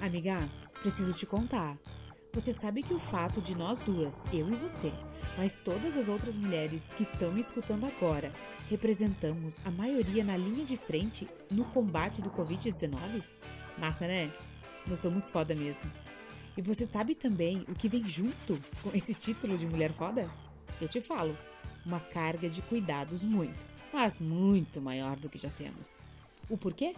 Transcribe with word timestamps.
Amiga, 0.00 0.48
preciso 0.80 1.12
te 1.12 1.26
contar. 1.26 1.76
Você 2.32 2.52
sabe 2.52 2.84
que 2.84 2.94
o 2.94 3.00
fato 3.00 3.40
de 3.42 3.56
nós 3.56 3.80
duas, 3.80 4.24
eu 4.32 4.48
e 4.48 4.54
você, 4.54 4.92
mas 5.36 5.58
todas 5.58 5.96
as 5.96 6.08
outras 6.08 6.36
mulheres 6.36 6.92
que 6.92 7.02
estão 7.02 7.32
me 7.32 7.40
escutando 7.40 7.84
agora, 7.84 8.32
representamos 8.68 9.58
a 9.64 9.72
maioria 9.72 10.22
na 10.22 10.36
linha 10.36 10.64
de 10.64 10.76
frente 10.76 11.28
no 11.50 11.64
combate 11.64 12.22
do 12.22 12.30
Covid-19? 12.30 13.24
Massa, 13.76 14.06
né? 14.06 14.32
Nós 14.86 15.00
somos 15.00 15.30
foda 15.30 15.52
mesmo. 15.52 15.90
E 16.56 16.62
você 16.62 16.86
sabe 16.86 17.16
também 17.16 17.64
o 17.68 17.74
que 17.74 17.88
vem 17.88 18.06
junto 18.06 18.60
com 18.82 18.90
esse 18.94 19.14
título 19.14 19.58
de 19.58 19.66
mulher 19.66 19.92
foda? 19.92 20.30
Eu 20.80 20.86
te 20.86 21.00
falo, 21.00 21.36
uma 21.84 21.98
carga 21.98 22.48
de 22.48 22.62
cuidados 22.62 23.24
muito, 23.24 23.66
mas 23.92 24.20
muito 24.20 24.80
maior 24.80 25.18
do 25.18 25.28
que 25.28 25.38
já 25.38 25.50
temos. 25.50 26.06
O 26.48 26.56
porquê? 26.56 26.94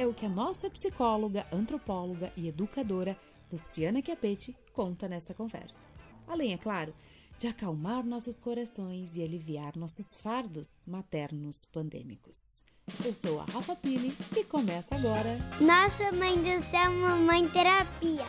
É 0.00 0.06
o 0.06 0.14
que 0.14 0.24
a 0.24 0.30
nossa 0.30 0.70
psicóloga, 0.70 1.46
antropóloga 1.52 2.32
e 2.34 2.48
educadora 2.48 3.14
Luciana 3.52 4.00
Chiapetti 4.02 4.56
conta 4.72 5.06
nessa 5.06 5.34
conversa. 5.34 5.86
Além, 6.26 6.54
é 6.54 6.56
claro, 6.56 6.94
de 7.38 7.46
acalmar 7.46 8.02
nossos 8.02 8.38
corações 8.38 9.16
e 9.16 9.22
aliviar 9.22 9.76
nossos 9.76 10.14
fardos 10.16 10.86
maternos 10.86 11.66
pandêmicos. 11.66 12.62
Eu 13.04 13.14
sou 13.14 13.40
a 13.40 13.44
Rafa 13.44 13.76
Pili 13.76 14.16
e 14.34 14.42
começa 14.42 14.94
agora. 14.94 15.36
Nossa 15.60 16.10
mãe 16.16 16.34
do 16.34 16.64
céu, 16.70 16.90
mamãe 16.90 17.46
terapia. 17.50 18.24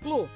Lu, 0.00 0.28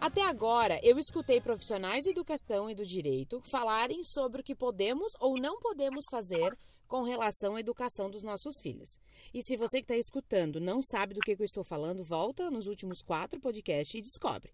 até 0.00 0.22
agora 0.22 0.80
eu 0.82 0.98
escutei 0.98 1.42
profissionais 1.42 2.04
de 2.04 2.10
educação 2.10 2.70
e 2.70 2.74
do 2.74 2.86
direito 2.86 3.42
falarem 3.42 4.02
sobre 4.02 4.40
o 4.40 4.44
que 4.44 4.54
podemos 4.54 5.12
ou 5.20 5.38
não 5.38 5.60
podemos 5.60 6.06
fazer 6.10 6.56
com 6.88 7.02
relação 7.02 7.54
à 7.54 7.60
educação 7.60 8.10
dos 8.10 8.22
nossos 8.22 8.62
filhos. 8.62 8.98
E 9.34 9.42
se 9.42 9.58
você 9.58 9.76
que 9.76 9.84
está 9.84 9.96
escutando 9.96 10.58
não 10.58 10.80
sabe 10.80 11.12
do 11.12 11.20
que, 11.20 11.36
que 11.36 11.42
eu 11.42 11.46
estou 11.46 11.62
falando, 11.62 12.02
volta 12.02 12.50
nos 12.50 12.66
últimos 12.66 13.02
quatro 13.02 13.38
podcasts 13.38 13.94
e 13.94 14.02
descobre. 14.02 14.50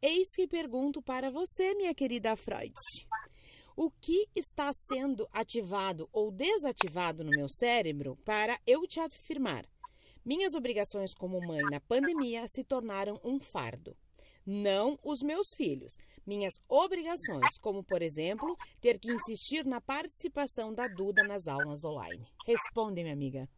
Eis 0.00 0.28
que 0.36 0.46
pergunto 0.46 1.02
para 1.02 1.32
você, 1.32 1.74
minha 1.74 1.92
querida 1.92 2.36
Freud. 2.36 2.72
O 3.76 3.90
que 3.90 4.28
está 4.36 4.70
sendo 4.72 5.28
ativado 5.32 6.08
ou 6.12 6.30
desativado 6.30 7.24
no 7.24 7.30
meu 7.30 7.48
cérebro 7.48 8.16
para 8.24 8.56
eu 8.64 8.86
te 8.86 9.00
afirmar? 9.00 9.66
Minhas 10.24 10.54
obrigações 10.54 11.12
como 11.12 11.44
mãe 11.44 11.62
na 11.70 11.80
pandemia 11.80 12.44
se 12.46 12.62
tornaram 12.62 13.20
um 13.24 13.40
fardo 13.40 13.96
não 14.46 14.98
os 15.02 15.22
meus 15.22 15.54
filhos. 15.56 15.96
Minhas 16.26 16.54
obrigações, 16.68 17.58
como 17.60 17.84
por 17.84 18.02
exemplo, 18.02 18.56
ter 18.80 18.98
que 18.98 19.10
insistir 19.10 19.64
na 19.64 19.80
participação 19.80 20.72
da 20.72 20.86
Duda 20.88 21.22
nas 21.22 21.46
aulas 21.46 21.84
online. 21.84 22.26
Responde, 22.46 23.02
minha 23.02 23.14
amiga. 23.14 23.48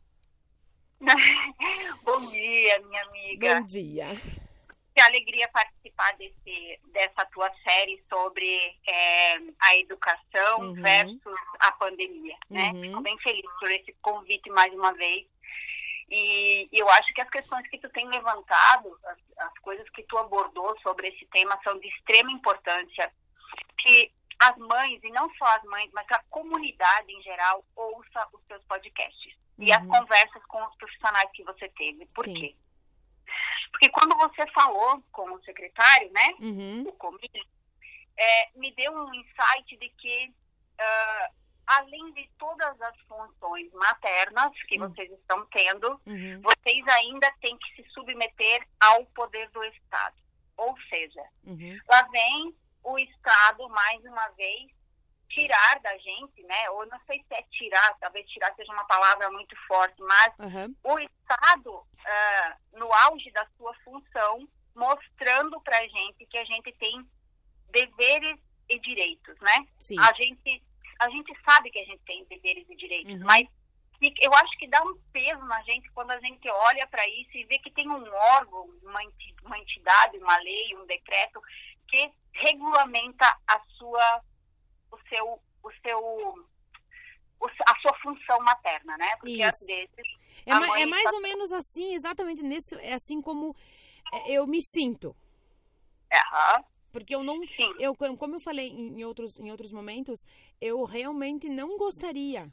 Bom 2.02 2.26
dia, 2.26 2.80
minha 2.80 3.02
amiga. 3.04 3.60
Bom 3.60 3.66
dia. 3.66 4.08
Que 4.94 5.02
alegria 5.02 5.48
participar 5.48 6.16
desse, 6.16 6.80
dessa 6.92 7.24
tua 7.26 7.48
série 7.62 8.02
sobre 8.08 8.52
é, 8.84 9.36
a 9.60 9.76
educação 9.76 10.60
uhum. 10.60 10.74
versus 10.74 11.38
a 11.60 11.70
pandemia. 11.72 12.36
Né? 12.50 12.72
Uhum. 12.74 12.82
Fico 12.82 13.00
bem 13.02 13.18
feliz 13.18 13.46
por 13.60 13.70
esse 13.70 13.94
convite 14.02 14.50
mais 14.50 14.74
uma 14.74 14.92
vez. 14.94 15.26
E, 16.10 16.68
eu 16.72 16.88
acho 16.88 17.12
que 17.12 17.20
as 17.20 17.30
questões 17.30 17.68
que 17.68 17.78
tu 17.78 17.88
tem 17.90 18.06
levantado, 18.08 18.98
as, 19.04 19.18
as 19.38 19.58
coisas 19.58 19.88
que 19.90 20.02
tu 20.04 20.16
abordou 20.18 20.78
sobre 20.80 21.08
esse 21.08 21.26
tema 21.26 21.58
são 21.62 21.78
de 21.78 21.88
extrema 21.88 22.32
importância. 22.32 23.12
Que 23.78 24.12
as 24.40 24.56
mães, 24.56 25.02
e 25.02 25.10
não 25.10 25.32
só 25.34 25.44
as 25.56 25.62
mães, 25.64 25.90
mas 25.92 26.06
a 26.10 26.22
comunidade 26.30 27.12
em 27.12 27.22
geral, 27.22 27.64
ouça 27.74 28.28
os 28.32 28.40
seus 28.46 28.62
podcasts. 28.64 29.34
Uhum. 29.58 29.64
E 29.64 29.72
as 29.72 29.82
uhum. 29.82 29.88
conversas 29.88 30.42
com 30.46 30.64
os 30.64 30.76
profissionais 30.76 31.30
que 31.32 31.44
você 31.44 31.68
teve. 31.70 32.06
Por 32.14 32.24
Sim. 32.24 32.34
quê? 32.34 32.56
Porque 33.70 33.88
quando 33.90 34.16
você 34.16 34.46
falou 34.52 35.02
com 35.12 35.30
o 35.32 35.42
secretário, 35.44 36.10
né, 36.12 36.34
uhum. 36.40 36.82
o 36.88 36.92
comitê, 36.92 37.42
é, 38.16 38.50
me 38.54 38.72
deu 38.72 38.92
um 38.92 39.14
insight 39.14 39.76
de 39.76 39.88
que 39.90 40.32
uh, 40.80 41.37
além 41.68 42.12
de 42.12 42.28
todas 42.38 42.80
as 42.80 42.96
funções 43.02 43.70
maternas 43.72 44.50
que 44.66 44.80
uhum. 44.80 44.88
vocês 44.88 45.10
estão 45.12 45.44
tendo, 45.46 46.00
uhum. 46.06 46.40
vocês 46.42 46.86
ainda 46.88 47.30
têm 47.40 47.56
que 47.58 47.76
se 47.76 47.90
submeter 47.90 48.66
ao 48.80 49.04
poder 49.06 49.50
do 49.50 49.62
Estado. 49.64 50.16
Ou 50.56 50.74
seja, 50.88 51.22
uhum. 51.44 51.78
lá 51.88 52.02
vem 52.10 52.56
o 52.82 52.98
Estado, 52.98 53.68
mais 53.68 54.02
uma 54.04 54.28
vez, 54.30 54.70
tirar 55.28 55.78
da 55.80 55.96
gente, 55.98 56.42
né? 56.44 56.70
Ou 56.70 56.86
não 56.86 56.98
sei 57.06 57.22
se 57.28 57.34
é 57.34 57.42
tirar, 57.50 57.94
talvez 58.00 58.26
tirar 58.30 58.54
seja 58.54 58.72
uma 58.72 58.86
palavra 58.86 59.30
muito 59.30 59.54
forte, 59.66 60.00
mas 60.00 60.32
o 60.82 60.98
Estado, 60.98 61.70
uh, 61.70 62.78
no 62.78 62.90
auge 63.04 63.30
da 63.30 63.46
sua 63.58 63.74
função, 63.84 64.48
mostrando 64.74 65.60
para 65.60 65.76
a 65.76 65.86
gente 65.86 66.24
que 66.24 66.38
a 66.38 66.44
gente 66.44 66.72
tem 66.72 67.06
deveres 67.70 68.40
e 68.70 68.78
direitos, 68.80 69.38
né? 69.40 69.66
Sim. 69.78 69.98
A 70.00 70.12
gente 70.12 70.62
a 70.98 71.08
gente 71.10 71.32
sabe 71.44 71.70
que 71.70 71.78
a 71.78 71.84
gente 71.84 72.02
tem 72.04 72.24
deveres 72.24 72.68
e 72.68 72.76
direitos, 72.76 73.14
uhum. 73.14 73.24
mas 73.24 73.46
eu 74.20 74.32
acho 74.32 74.58
que 74.58 74.68
dá 74.68 74.82
um 74.84 74.96
peso 75.12 75.44
na 75.46 75.60
gente 75.62 75.90
quando 75.90 76.12
a 76.12 76.20
gente 76.20 76.48
olha 76.48 76.86
para 76.86 77.06
isso 77.08 77.36
e 77.36 77.44
vê 77.44 77.58
que 77.58 77.70
tem 77.70 77.88
um 77.88 78.14
órgão, 78.36 78.68
uma 78.82 79.58
entidade, 79.58 80.18
uma 80.18 80.36
lei, 80.38 80.76
um 80.76 80.86
decreto 80.86 81.42
que 81.88 82.10
regulamenta 82.32 83.26
a 83.46 83.60
sua, 83.76 84.22
o 84.92 84.98
seu, 85.08 85.42
o 85.64 85.72
seu, 85.82 86.48
a 87.66 87.80
sua 87.80 87.98
função 88.00 88.38
materna, 88.40 88.96
né? 88.96 89.16
Porque 89.16 89.32
isso. 89.32 89.44
às 89.44 89.66
vezes 89.66 90.18
é, 90.46 90.54
ma 90.54 90.80
é 90.80 90.86
mais 90.86 91.04
tá... 91.04 91.16
ou 91.16 91.20
menos 91.20 91.52
assim, 91.52 91.94
exatamente 91.94 92.42
nesse, 92.42 92.76
é 92.76 92.94
assim 92.94 93.20
como 93.20 93.54
é, 94.12 94.32
eu 94.32 94.46
me 94.46 94.62
sinto. 94.62 95.08
Uhum. 95.08 96.64
Porque 96.90 97.14
eu 97.14 97.22
não. 97.22 97.38
Eu, 97.78 97.94
como 97.94 98.36
eu 98.36 98.40
falei 98.40 98.68
em 98.68 99.04
outros, 99.04 99.38
em 99.38 99.50
outros 99.50 99.72
momentos, 99.72 100.20
eu 100.60 100.82
realmente 100.84 101.48
não 101.48 101.76
gostaria. 101.76 102.50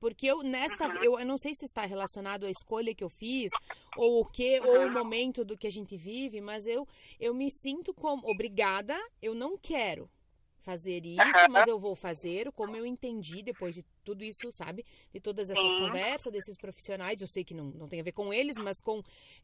Porque 0.00 0.26
eu, 0.26 0.42
nesta. 0.42 0.88
Uhum. 0.88 1.02
Eu, 1.02 1.18
eu 1.20 1.26
não 1.26 1.38
sei 1.38 1.54
se 1.54 1.64
está 1.64 1.82
relacionado 1.82 2.44
à 2.46 2.50
escolha 2.50 2.94
que 2.94 3.04
eu 3.04 3.10
fiz, 3.10 3.50
ou 3.96 4.20
o 4.20 4.24
que, 4.24 4.60
uhum. 4.60 4.66
ou 4.66 4.86
o 4.86 4.90
momento 4.90 5.44
do 5.44 5.56
que 5.56 5.66
a 5.66 5.70
gente 5.70 5.96
vive, 5.96 6.40
mas 6.40 6.66
eu, 6.66 6.86
eu 7.18 7.34
me 7.34 7.50
sinto 7.50 7.94
como. 7.94 8.28
Obrigada, 8.28 8.96
eu 9.20 9.34
não 9.34 9.56
quero 9.56 10.10
fazer 10.58 11.06
isso, 11.06 11.50
mas 11.50 11.68
eu 11.68 11.78
vou 11.78 11.94
fazer 11.94 12.50
como 12.52 12.76
eu 12.76 12.84
entendi 12.84 13.40
depois 13.40 13.74
de 13.74 13.84
tudo 14.02 14.24
isso, 14.24 14.50
sabe? 14.52 14.84
De 15.12 15.20
todas 15.20 15.48
essas 15.48 15.72
Sim. 15.72 15.78
conversas, 15.78 16.32
desses 16.32 16.56
profissionais. 16.56 17.20
Eu 17.20 17.28
sei 17.28 17.44
que 17.44 17.54
não, 17.54 17.66
não 17.66 17.88
tem 17.88 18.00
a 18.00 18.02
ver 18.02 18.12
com 18.12 18.32
eles, 18.32 18.56
mas 18.58 18.80
com, 18.82 19.00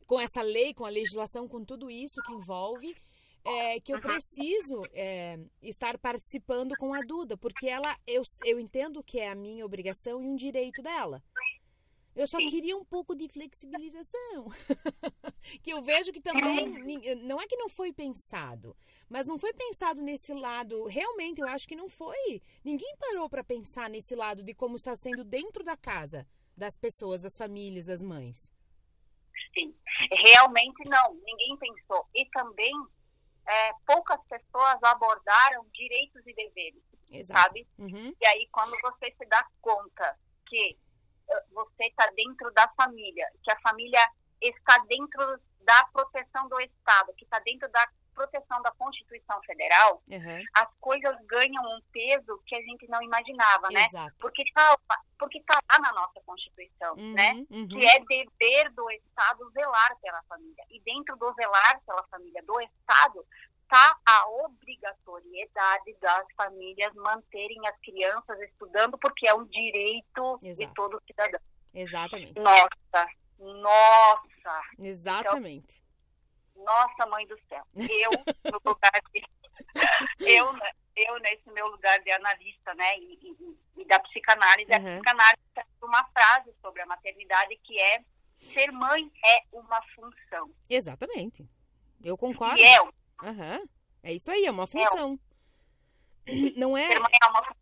com 0.06 0.19
essa 0.19 0.43
lei, 0.43 0.75
com 0.75 0.84
a 0.84 0.91
legislação, 0.91 1.47
com 1.47 1.64
tudo 1.64 1.88
isso 1.91 2.20
que 2.26 2.32
envolve 2.32 2.93
é, 3.45 3.81
que 3.81 3.93
eu 3.93 4.01
preciso 4.01 4.83
é, 4.93 5.39
estar 5.61 5.99
participando 5.99 6.75
com 6.77 6.95
a 6.95 7.01
Duda, 7.01 7.37
porque 7.37 7.69
ela, 7.69 7.97
eu, 8.07 8.23
eu 8.45 8.61
entendo 8.61 9.03
que 9.03 9.19
é 9.19 9.31
a 9.31 9.35
minha 9.35 9.65
obrigação 9.65 10.23
e 10.23 10.27
um 10.27 10.37
direito 10.37 10.83
dela. 10.83 11.23
Eu 12.15 12.27
só 12.27 12.37
queria 12.37 12.77
um 12.77 12.85
pouco 12.85 13.15
de 13.15 13.27
flexibilização. 13.27 14.49
que 15.63 15.73
eu 15.73 15.83
vejo 15.83 16.13
que 16.13 16.21
também, 16.21 16.69
não 17.17 17.41
é 17.41 17.47
que 17.47 17.57
não 17.57 17.71
foi 17.71 17.91
pensado, 17.91 18.77
mas 19.09 19.27
não 19.27 19.39
foi 19.39 19.53
pensado 19.55 20.03
nesse 20.03 20.35
lado. 20.35 20.85
Realmente, 20.85 21.41
eu 21.41 21.49
acho 21.49 21.67
que 21.67 21.75
não 21.75 21.89
foi. 21.89 22.43
Ninguém 22.63 22.95
parou 22.99 23.31
para 23.31 23.43
pensar 23.43 23.89
nesse 23.89 24.15
lado 24.15 24.43
de 24.43 24.53
como 24.53 24.77
está 24.77 24.95
sendo 24.95 25.25
dentro 25.25 25.65
da 25.65 25.77
casa 25.77 26.27
das 26.55 26.77
pessoas, 26.77 27.23
das 27.23 27.37
famílias, 27.39 27.87
das 27.87 28.03
mães. 28.03 28.53
Sim, 29.55 29.75
realmente 30.11 30.85
não. 30.85 31.15
Ninguém 31.15 31.57
pensou. 31.57 32.07
E 32.15 32.27
também 32.27 32.73
é, 33.47 33.73
poucas 33.87 34.21
pessoas 34.29 34.83
abordaram 34.83 35.67
direitos 35.73 36.23
e 36.27 36.35
deveres, 36.35 36.83
Exato. 37.11 37.41
sabe? 37.41 37.69
Uhum. 37.79 38.15
E 38.21 38.27
aí, 38.27 38.49
quando 38.51 38.73
você 38.81 39.13
se 39.19 39.27
dá 39.27 39.45
conta 39.61 40.19
que 40.47 40.79
uh, 41.29 41.55
você 41.55 41.85
está 41.87 42.06
dentro 42.15 42.50
da 42.53 42.69
família, 42.77 43.29
que 43.43 43.50
a 43.50 43.61
família 43.61 44.06
está 44.41 44.79
dentro 44.89 45.41
da 45.61 45.85
proteção 45.93 46.49
do 46.49 46.61
Estado, 46.61 47.12
que 47.15 47.25
está 47.25 47.39
dentro 47.41 47.71
da 47.71 47.89
proteção 48.14 48.62
da 48.62 48.70
Constituição 48.73 49.41
Federal, 49.43 50.03
uhum. 50.11 50.44
as 50.55 50.69
coisas 50.81 51.17
ganham 51.26 51.62
um 51.64 51.81
peso 51.93 52.43
que 52.47 52.55
a 52.55 52.61
gente 52.62 52.88
não 52.88 53.03
imaginava, 53.03 53.69
né? 53.73 53.85
Exato. 53.85 54.14
Porque 54.20 54.43
está 54.43 54.76
porque 55.19 55.41
tá 55.43 55.61
lá 55.70 55.79
na 55.79 55.93
nossa 55.93 56.20
Constituição, 56.26 56.94
uhum, 56.97 57.12
né? 57.12 57.32
Uhum. 57.50 57.69
Que 57.69 57.87
é 57.87 58.00
dever 58.00 58.70
do 58.73 58.91
Estado 58.91 59.50
zelar 59.53 59.97
pela 60.00 60.23
família. 60.25 60.64
E 60.70 60.81
dentro 60.81 61.17
do 61.17 61.32
zelar 61.35 61.81
pela 61.87 62.03
família 62.09 62.43
do 62.43 62.61
Estado 62.61 63.25
está 63.62 63.97
a 64.06 64.29
obrigatoriedade 64.44 65.97
das 66.00 66.26
famílias 66.37 66.93
manterem 66.94 67.67
as 67.67 67.79
crianças 67.81 68.38
estudando, 68.41 68.99
porque 68.99 69.26
é 69.26 69.35
um 69.35 69.44
direito 69.44 70.38
Exato. 70.43 70.69
de 70.69 70.75
todo 70.75 71.03
cidadão. 71.06 71.41
Exatamente. 71.73 72.35
Nossa, 72.38 73.09
nossa. 73.38 74.62
Exatamente. 74.79 75.76
Então, 75.76 75.81
nossa 76.56 77.06
mãe 77.06 77.26
do 77.26 77.38
céu. 77.49 77.64
Eu, 77.76 78.10
no 78.50 78.60
lugar 78.64 79.02
de, 79.12 79.22
eu, 80.20 80.52
eu 80.96 81.20
nesse 81.20 81.50
meu 81.50 81.66
lugar 81.69 81.99
de 82.00 82.10
analista, 82.10 82.75
né, 82.75 82.99
e, 82.99 83.19
e, 83.76 83.82
e 83.82 83.84
da 83.87 83.99
psicanálise, 84.00 84.70
uhum. 84.70 84.76
a 84.76 84.94
psicanálise 84.94 85.43
tem 85.54 85.64
uma 85.82 86.04
frase 86.08 86.52
sobre 86.60 86.82
a 86.82 86.87
maternidade 86.87 87.56
que 87.62 87.78
é 87.78 88.02
ser 88.37 88.72
mãe 88.72 89.10
é 89.25 89.43
uma 89.52 89.81
função. 89.94 90.50
Exatamente. 90.69 91.49
Eu 92.02 92.16
concordo. 92.16 92.58
E 92.58 92.64
é, 92.64 92.82
Uhum. 93.22 93.69
é 94.02 94.12
isso 94.12 94.31
aí, 94.32 94.46
é 94.46 94.50
uma 94.50 94.66
função. 94.66 95.19
Não 96.56 96.76
é. 96.76 96.88
ser 96.88 96.99
mãe 96.99 97.12
é 97.22 97.26
uma 97.26 97.44
função. 97.44 97.62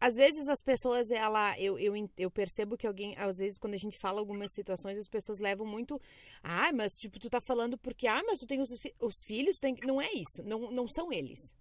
Às 0.00 0.14
vezes 0.16 0.48
as 0.48 0.62
pessoas, 0.62 1.10
ela, 1.10 1.58
eu, 1.58 1.78
eu, 1.78 1.94
eu 2.16 2.30
percebo 2.30 2.76
que 2.76 2.86
alguém, 2.86 3.14
às 3.16 3.38
vezes, 3.38 3.58
quando 3.58 3.74
a 3.74 3.78
gente 3.78 3.98
fala 3.98 4.20
algumas 4.20 4.52
situações, 4.52 4.98
as 4.98 5.08
pessoas 5.08 5.40
levam 5.40 5.66
muito. 5.66 6.00
Ah, 6.42 6.72
mas 6.72 6.92
tipo, 6.92 7.18
tu 7.18 7.28
tá 7.28 7.40
falando 7.40 7.76
porque, 7.76 8.06
ah, 8.06 8.22
mas 8.26 8.38
tu 8.38 8.46
tem 8.46 8.60
os, 8.60 8.70
os 9.00 9.24
filhos, 9.26 9.58
tem 9.58 9.74
que-" 9.74 9.86
Não 9.86 10.00
é 10.00 10.10
isso. 10.12 10.42
Não, 10.44 10.70
não 10.70 10.86
são 10.86 11.12
eles. 11.12 11.56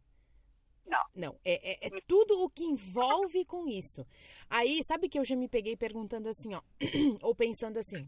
Não. 0.86 1.04
Não, 1.14 1.40
é, 1.44 1.88
é, 1.88 1.88
é 1.88 2.02
tudo 2.08 2.44
o 2.44 2.50
que 2.50 2.64
envolve 2.64 3.44
com 3.46 3.68
isso. 3.68 4.06
Aí, 4.50 4.80
sabe 4.84 5.10
que 5.10 5.20
eu 5.20 5.26
já 5.26 5.36
me 5.36 5.50
peguei 5.50 5.76
perguntando 5.76 6.30
assim, 6.30 6.54
ó, 6.54 6.62
ou 7.22 7.36
pensando 7.36 7.78
assim. 7.78 8.08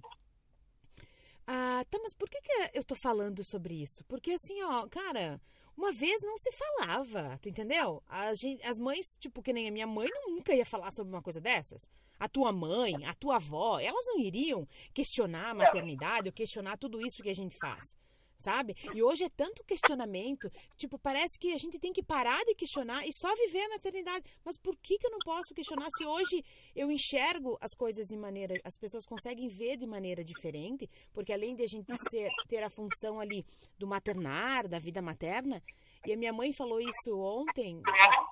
Ah, 1.46 1.84
tá, 1.90 2.00
mas 2.02 2.14
por 2.14 2.30
que, 2.30 2.40
que 2.42 2.78
eu 2.78 2.84
tô 2.84 2.96
falando 2.96 3.44
sobre 3.44 3.82
isso? 3.82 4.04
Porque 4.06 4.32
assim, 4.32 4.62
ó, 4.62 4.88
cara, 4.88 5.42
uma 5.80 5.94
vez 5.94 6.22
não 6.22 6.38
se 6.38 6.52
falava, 6.52 7.38
tu 7.42 7.48
entendeu? 7.48 8.04
A 8.06 8.34
gente, 8.34 8.62
as 8.68 8.78
mães, 8.78 9.16
tipo, 9.18 9.42
que 9.42 9.54
nem 9.54 9.66
a 9.66 9.72
minha 9.72 9.88
mãe, 9.88 10.10
nunca 10.28 10.54
ia 10.54 10.66
falar 10.66 10.92
sobre 10.92 11.14
uma 11.14 11.22
coisa 11.22 11.40
dessas. 11.40 11.90
A 12.20 12.28
tua 12.28 12.52
mãe, 12.52 13.06
a 13.06 13.14
tua 13.14 13.38
avó, 13.38 13.80
elas 13.80 14.06
não 14.08 14.20
iriam 14.20 14.68
questionar 14.94 15.52
a 15.52 15.54
maternidade 15.54 16.28
ou 16.28 16.34
questionar 16.34 16.76
tudo 16.76 17.00
isso 17.00 17.24
que 17.24 17.30
a 17.30 17.36
gente 17.36 17.56
faz. 17.58 17.96
Sabe? 18.40 18.74
E 18.96 19.04
hoje 19.04 19.26
é 19.26 19.30
tanto 19.30 19.66
questionamento, 19.66 20.50
tipo, 20.78 20.98
parece 20.98 21.38
que 21.38 21.54
a 21.54 21.58
gente 21.58 21.78
tem 21.78 21.92
que 21.92 22.02
parar 22.02 22.42
de 22.46 22.56
questionar 22.56 23.06
e 23.06 23.12
só 23.12 23.28
viver 23.36 23.64
a 23.66 23.70
maternidade. 23.70 24.30
Mas 24.46 24.58
por 24.58 24.78
que, 24.78 24.98
que 24.98 25.06
eu 25.06 25.12
não 25.12 25.20
posso 25.20 25.54
questionar 25.54 25.88
se 25.98 26.06
hoje 26.06 26.42
eu 26.74 26.90
enxergo 26.90 27.58
as 27.60 27.76
coisas 27.76 28.08
de 28.08 28.18
maneira. 28.18 28.56
As 28.64 28.78
pessoas 28.78 29.06
conseguem 29.06 29.50
ver 29.50 29.78
de 29.78 29.86
maneira 29.86 30.24
diferente, 30.24 30.90
porque 31.14 31.34
além 31.34 31.56
de 31.56 31.64
a 31.64 31.68
gente 31.68 31.94
ser, 32.10 32.30
ter 32.48 32.64
a 32.64 32.70
função 32.70 33.20
ali 33.20 33.46
do 33.78 33.88
maternar, 33.88 34.68
da 34.68 34.80
vida 34.80 35.02
materna, 35.02 35.62
e 36.06 36.14
a 36.14 36.18
minha 36.18 36.32
mãe 36.32 36.54
falou 36.54 36.80
isso 36.80 37.20
ontem, 37.20 37.82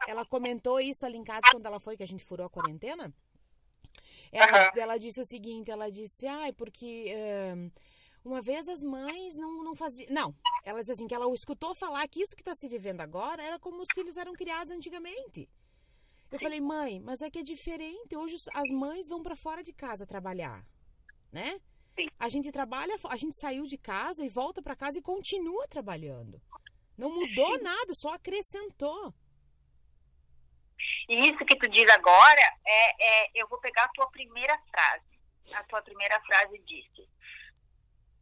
ela, 0.08 0.26
comentou 0.26 0.80
isso 0.80 1.06
ali 1.06 1.18
em 1.18 1.24
casa 1.24 1.42
quando 1.52 1.66
ela 1.66 1.80
foi, 1.80 1.98
que 1.98 2.04
a 2.04 2.08
gente 2.08 2.24
furou 2.24 2.46
a 2.46 2.50
quarentena. 2.50 3.14
Ela, 4.32 4.72
ela 4.76 4.98
disse 4.98 5.20
o 5.20 5.26
seguinte, 5.26 5.72
ela 5.72 5.90
disse, 5.90 6.28
ai, 6.28 6.54
porque 6.54 7.14
ahn, 7.14 7.70
uma 8.28 8.42
vez 8.42 8.68
as 8.68 8.84
mães 8.84 9.38
não, 9.38 9.64
não 9.64 9.76
faziam. 9.76 10.14
Não, 10.14 10.36
ela 10.64 10.80
disse 10.80 10.92
assim, 10.92 11.08
que 11.08 11.16
ela 11.16 11.26
escutou 11.34 11.74
falar 11.74 12.06
que 12.08 12.22
isso 12.22 12.36
que 12.36 12.42
está 12.42 12.54
se 12.54 12.68
vivendo 12.68 13.02
agora 13.02 13.42
era 13.42 13.58
como 13.58 13.82
os 13.82 13.88
filhos 13.94 14.18
eram 14.18 14.34
criados 14.34 14.72
antigamente. 14.72 15.50
Eu 16.30 16.40
falei, 16.40 16.60
mãe, 16.60 17.00
mas 17.00 17.22
é 17.22 17.30
que 17.30 17.40
é 17.40 17.44
diferente. 17.44 18.16
Hoje 18.16 18.36
as 18.54 18.70
mães 18.72 19.08
vão 19.08 19.24
para 19.24 19.36
fora 19.36 19.64
de 19.64 19.72
casa 19.72 20.06
trabalhar, 20.06 20.62
né? 21.32 21.58
Sim. 21.96 22.08
A 22.20 22.28
gente 22.28 22.52
trabalha, 22.52 22.96
a 23.10 23.16
gente 23.16 23.40
saiu 23.40 23.66
de 23.66 23.78
casa 23.78 24.24
e 24.26 24.30
volta 24.30 24.62
para 24.62 24.76
casa 24.76 25.00
e 25.00 25.02
continua 25.02 25.66
trabalhando. 25.70 26.42
Não 26.98 27.10
mudou 27.10 27.62
nada, 27.64 27.94
só 27.96 28.14
acrescentou. 28.14 29.14
E 31.08 31.30
isso 31.30 31.46
que 31.46 31.58
tu 31.58 31.70
diz 31.70 31.90
agora, 31.92 32.42
é, 32.66 33.24
é, 33.24 33.32
eu 33.36 33.48
vou 33.48 33.58
pegar 33.60 33.86
a 33.86 33.90
tua 33.90 34.08
primeira 34.12 34.58
frase. 34.70 35.18
A 35.56 35.64
tua 35.64 35.82
primeira 35.82 36.20
frase 36.22 36.60
disse: 36.66 37.08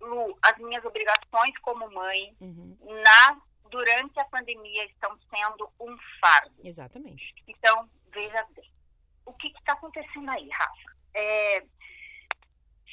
Lu, 0.01 0.37
as 0.41 0.57
minhas 0.57 0.83
obrigações 0.85 1.57
como 1.61 1.89
mãe 1.91 2.35
Uhum, 2.41 2.77
na 3.03 3.41
durante 3.69 4.19
a 4.19 4.25
pandemia 4.25 4.85
estão 4.85 5.17
sendo 5.29 5.69
um 5.79 5.95
fardo. 6.21 6.55
exatamente. 6.63 7.33
Então, 7.47 7.89
veja 8.13 8.45
bem. 8.55 8.71
O 9.25 9.33
que 9.33 9.47
está 9.47 9.73
acontecendo 9.73 10.29
aí, 10.29 10.47
Rafa? 10.49 10.95
É, 11.15 11.61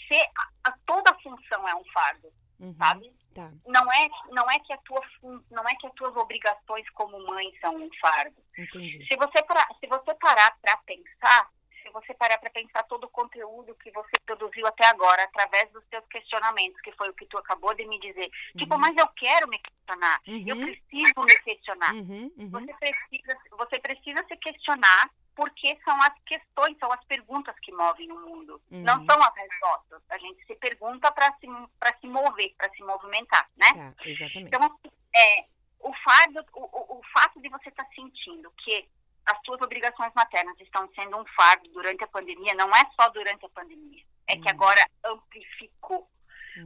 se 0.09 0.15
a, 0.15 0.71
a- 0.71 0.79
toda 0.87 1.15
função 1.21 1.69
é 1.69 1.75
um 1.75 1.85
fardo, 1.93 2.33
Uhum, 2.59 2.75
sabe? 2.77 3.13
Tá. 3.35 3.51
Não 3.67 3.93
é, 3.93 4.09
não 4.31 4.49
é 4.51 4.59
que 4.61 4.73
a 4.73 4.79
tua 4.79 5.01
não 5.51 5.69
é 5.69 5.75
que 5.77 5.87
as 5.87 5.93
tuas 5.95 6.15
obrigações 6.17 6.89
como 6.91 7.19
mãe 7.27 7.51
são 7.61 7.75
um 7.77 7.89
fardo. 8.01 8.37
Entendi. 8.57 9.05
Se 9.07 9.17
você, 9.17 9.43
pra, 9.43 9.67
se 9.81 9.87
você 9.89 10.15
parar 10.15 10.57
para 10.61 10.77
pensar, 10.79 11.51
se 11.83 11.91
você 11.91 12.15
parar 12.15 12.39
para 12.39 12.51
pensar 12.51 12.83
todo 12.85 13.05
o 13.05 13.11
conteúdo 13.11 13.75
que 13.77 13.91
você 13.91 14.13
produziu 14.25 14.67
até 14.67 14.87
agora, 14.87 15.23
através 15.25 15.71
dos 15.73 15.85
seus 15.89 16.05
questionamentos, 16.07 16.81
que 16.81 16.93
foi 16.93 17.09
o 17.11 17.15
que 17.15 17.27
tu 17.27 17.39
acabou 17.39 17.75
de 17.75 17.85
me 17.87 17.99
dizer, 18.01 18.31
tipo, 18.57 18.79
mas 18.79 18.97
eu 18.97 19.09
quero 19.09 19.49
me 19.49 19.59
questionar, 19.59 20.21
eu 20.27 20.57
Uhum. 20.57 20.65
preciso 20.67 21.23
me 21.23 21.39
questionar. 21.41 21.95
Uhum, 21.95 22.33
uhum. 22.37 22.51
Você 22.51 22.75
precisa, 22.75 23.37
você 23.51 23.79
precisa 23.81 24.25
se 24.27 24.37
questionar 24.37 25.11
porque 25.35 25.79
são 25.85 25.97
as 26.03 26.13
questões, 26.27 26.77
são 26.79 26.93
as 26.93 27.03
perguntas 27.05 27.55
que 27.61 27.73
movem 27.73 28.11
o 28.13 28.21
mundo. 28.21 28.61
Uhum. 28.71 28.83
Não 28.83 29.05
são 29.07 29.23
as 29.23 29.35
respostas. 29.35 30.03
A 30.11 30.19
gente 30.19 30.45
se 30.47 30.55
pergunta 30.57 31.11
para 31.11 31.33
se, 31.39 31.47
pra 31.79 31.97
se 31.99 32.07
mover, 32.07 32.55
para 32.57 32.69
se 32.71 32.83
movimentar, 32.83 33.49
né? 33.57 33.95
Tá, 33.97 34.05
exatamente. 34.05 34.49
Então, 34.49 34.79
é, 35.15 35.45
o, 35.81 35.93
fardo, 36.05 36.45
o, 36.53 36.61
o, 36.61 36.99
o 36.99 37.03
fato 37.15 37.41
de 37.41 37.49
você 37.49 37.71
estar 37.71 37.87
sentindo 37.95 38.51
que 38.59 38.87
as 39.27 39.39
suas 39.45 39.61
obrigações 39.61 40.13
maternas 40.15 40.59
estão 40.61 40.89
sendo 40.95 41.17
um 41.17 41.25
fardo 41.37 41.69
durante 41.71 42.03
a 42.05 42.09
pandemia, 42.09 42.55
não 42.55 42.69
é 42.71 42.85
só 43.01 43.09
durante 43.11 43.45
a 43.47 43.49
pandemia. 43.51 44.03
É 44.27 44.35
que 44.37 44.43
Uhum. 44.43 44.49
agora 44.51 44.81
amplificou. 45.05 46.09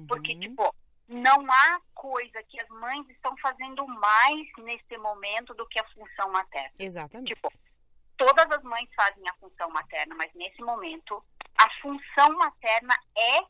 Porque, 0.08 0.32
Uhum, 0.34 0.40
tipo, 0.40 0.74
não 1.08 1.50
há 1.50 1.80
coisa 1.94 2.42
que 2.44 2.58
as 2.60 2.68
mães 2.68 3.08
estão 3.10 3.36
fazendo 3.38 3.86
mais 3.86 4.48
nesse 4.58 4.96
momento 4.98 5.54
do 5.54 5.66
que 5.68 5.78
a 5.78 5.84
função 5.90 6.30
materna. 6.32 6.72
Exatamente. 6.78 7.34
Tipo, 7.34 7.52
todas 8.16 8.50
as 8.50 8.62
mães 8.62 8.88
fazem 8.96 9.28
a 9.28 9.34
função 9.34 9.70
materna, 9.70 10.14
mas 10.16 10.32
nesse 10.34 10.60
momento, 10.62 11.22
a 11.58 11.70
função 11.80 12.36
materna 12.36 12.98
é 13.16 13.40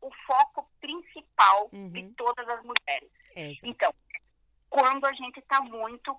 o 0.00 0.10
foco 0.26 0.70
principal 0.80 1.68
de 1.72 2.00
Uhum. 2.00 2.14
todas 2.16 2.48
as 2.48 2.62
mulheres. 2.62 3.10
É, 3.34 3.50
Então, 3.64 3.92
quando 4.68 5.06
a 5.06 5.12
gente 5.14 5.38
está 5.40 5.60
muito 5.62 6.14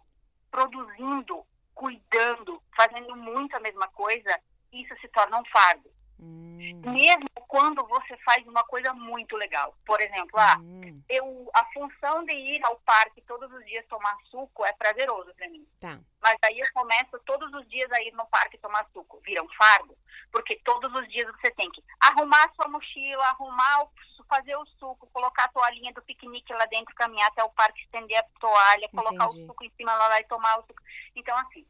produzindo, 0.49 1.45
cuidando, 1.79 2.61
fazendo 2.75 3.15
muito 3.15 3.55
a 3.55 3.59
mesma 3.61 3.87
coisa, 3.87 4.37
isso 4.73 4.93
se 4.99 5.07
torna 5.07 5.39
um 5.39 5.45
fardo. 5.45 5.89
Hum, 6.19 6.81
Mesmo 6.83 7.29
quando 7.47 7.87
você 7.87 8.17
faz 8.17 8.45
uma 8.45 8.65
coisa 8.65 8.93
muito 8.93 9.37
legal. 9.37 9.73
Por 9.85 10.01
exemplo, 10.01 10.37
ah, 10.37 10.57
hum, 10.59 11.01
eu, 11.07 11.49
a 11.55 11.63
função 11.67 12.25
de 12.25 12.33
ir 12.33 12.61
ao 12.65 12.75
parque 12.81 13.21
todos 13.21 13.49
os 13.53 13.65
dias 13.65 13.85
tomar 13.87 14.13
suco 14.29 14.65
é 14.65 14.73
prazeroso 14.73 15.33
para 15.35 15.47
mim. 15.47 15.65
tá. 15.79 15.97
Mas 16.21 16.35
aí 16.43 16.59
eu 16.59 16.67
começo 16.73 17.17
todos 17.25 17.51
os 17.53 17.65
dias 17.69 17.89
a 17.93 18.01
ir 18.01 18.11
no 18.11 18.25
parque 18.25 18.57
tomar 18.57 18.85
suco. 18.91 19.21
Vira 19.23 19.41
um 19.41 19.47
fardo. 19.53 19.97
Porque 20.33 20.57
todos 20.65 20.93
os 20.93 21.07
dias 21.07 21.31
você 21.31 21.49
tem 21.51 21.71
que 21.71 21.81
arrumar 22.01 22.43
a 22.43 22.53
sua 22.55 22.67
mochila, 22.67 23.23
arrumar, 23.23 23.83
o, 23.83 23.91
fazer 24.27 24.57
o 24.57 24.65
suco, 24.77 25.07
colocar 25.13 25.45
a 25.45 25.47
toalhinha 25.47 25.93
do 25.93 26.01
piquenique 26.01 26.53
lá 26.53 26.65
dentro, 26.65 26.93
caminhar 26.95 27.29
até 27.29 27.41
o 27.41 27.49
parque, 27.51 27.81
estender 27.83 28.17
a 28.17 28.23
toalha, 28.37 28.89
colocar 28.89 29.25
Entendi. 29.27 29.43
o 29.43 29.47
suco 29.47 29.63
em 29.63 29.71
cima 29.77 29.93
lá, 29.95 30.09
lá 30.09 30.19
e 30.19 30.25
tomar 30.25 30.59
o 30.59 30.61
suco. 30.63 30.83
Então, 31.15 31.35
assim, 31.39 31.65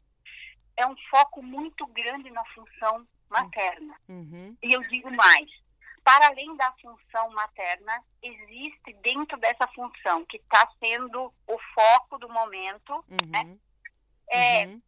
é 0.80 0.86
um 0.86 0.96
foco 1.10 1.42
muito 1.42 1.86
grande 1.88 2.30
na 2.30 2.44
função 2.46 3.06
materna. 3.28 3.94
Uhum, 4.08 4.56
E 4.62 4.72
eu 4.74 4.80
digo 4.88 5.10
mais, 5.12 5.48
para 6.02 6.26
além 6.28 6.56
da 6.56 6.72
função 6.80 7.30
materna, 7.30 8.02
existe 8.22 8.92
dentro 9.02 9.38
dessa 9.38 9.66
função 9.68 10.24
que 10.26 10.38
está 10.38 10.68
sendo 10.78 11.32
o 11.46 11.58
foco 11.74 12.18
do 12.18 12.28
momento, 12.28 12.92
uhum, 13.08 13.58
é 14.30 14.66
uhum. 14.66 14.82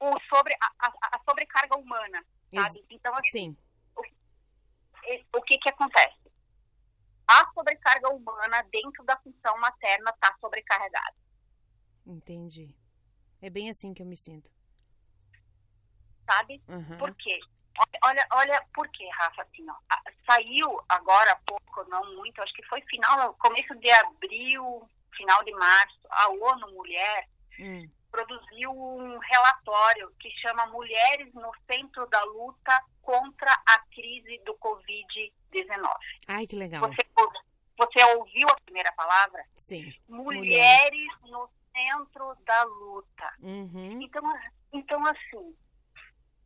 o 0.00 0.20
sobre, 0.28 0.54
a, 0.60 0.88
a- 0.88 1.20
sobrecarga 1.28 1.78
humana, 1.78 2.24
sabe? 2.54 2.78
Ex- 2.78 2.86
Então, 2.90 3.14
assim, 3.16 3.56
Sim. 3.56 3.56
e- 5.06 5.24
o 5.34 5.42
que 5.42 5.56
que 5.58 5.68
acontece? 5.70 6.18
A 7.26 7.50
sobrecarga 7.54 8.10
humana 8.10 8.62
dentro 8.70 9.02
da 9.04 9.16
função 9.18 9.56
materna 9.58 10.10
está 10.10 10.36
sobrecarregada. 10.40 11.16
Entendi. 12.06 12.76
É 13.40 13.48
bem 13.48 13.70
assim 13.70 13.94
que 13.94 14.02
eu 14.02 14.06
me 14.06 14.16
sinto. 14.16 14.50
Sabe? 16.26 16.62
Uhum. 16.68 16.98
Por 16.98 17.14
quê? 17.16 17.38
Olha, 18.04 18.26
olha, 18.32 18.62
por 18.72 18.88
quê, 18.88 19.08
Rafa, 19.10 19.42
assim, 19.42 19.66
ó. 19.68 19.74
Saiu 20.26 20.80
agora 20.88 21.32
há 21.32 21.36
pouco, 21.46 21.84
não 21.90 22.14
muito, 22.16 22.40
acho 22.42 22.52
que 22.54 22.62
foi 22.66 22.80
final, 22.82 23.34
começo 23.34 23.74
de 23.76 23.90
abril, 23.90 24.88
final 25.16 25.42
de 25.44 25.52
março, 25.52 25.98
a 26.10 26.28
ONU 26.28 26.72
Mulher 26.72 27.28
Hum, 27.58 27.88
produziu 28.10 28.70
um 28.72 29.16
relatório 29.18 30.12
que 30.18 30.28
chama 30.40 30.66
Mulheres 30.66 31.32
no 31.34 31.52
Centro 31.70 32.04
da 32.08 32.22
Luta 32.24 32.80
contra 33.00 33.52
a 33.64 33.78
Crise 33.94 34.40
do 34.44 34.54
Covid-19. 34.56 35.88
Ai, 36.28 36.46
que 36.46 36.56
legal. 36.56 36.80
Você, 36.80 37.02
você 37.78 38.04
ouviu 38.16 38.48
a 38.48 38.60
primeira 38.64 38.90
palavra? 38.92 39.44
Sim. 39.54 39.92
Mulheres 40.08 41.08
no 41.22 41.48
Centro 41.72 42.34
da 42.44 42.62
Luta. 42.64 43.32
Uhum, 43.40 44.00
Então, 44.02 44.22
então, 44.72 45.06
assim, 45.06 45.56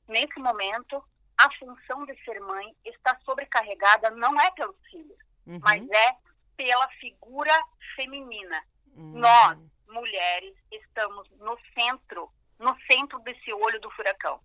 nesse 0.09 0.39
momento, 0.41 1.03
a 1.37 1.51
função 1.55 2.05
de 2.07 2.17
ser 2.25 2.41
mãe 2.41 2.75
está 2.85 3.17
sobrecarregada 3.25 4.11
não 4.11 4.39
é 4.41 4.51
pelos 4.53 4.77
filhos, 4.91 5.19
uhum, 5.47 5.61
mas 5.63 5.89
é 5.89 6.17
pela 6.57 6.89
figura 7.01 7.53
feminina. 7.95 8.65
uhum. 8.97 9.19
Nós, 9.19 9.59
mulheres, 9.89 10.55
estamos 10.73 11.31
no 11.39 11.57
centro, 11.79 12.31
no 12.59 12.77
centro 12.91 13.19
desse 13.21 13.53
olho 13.53 13.81
do 13.81 13.91
furacão, 13.93 14.39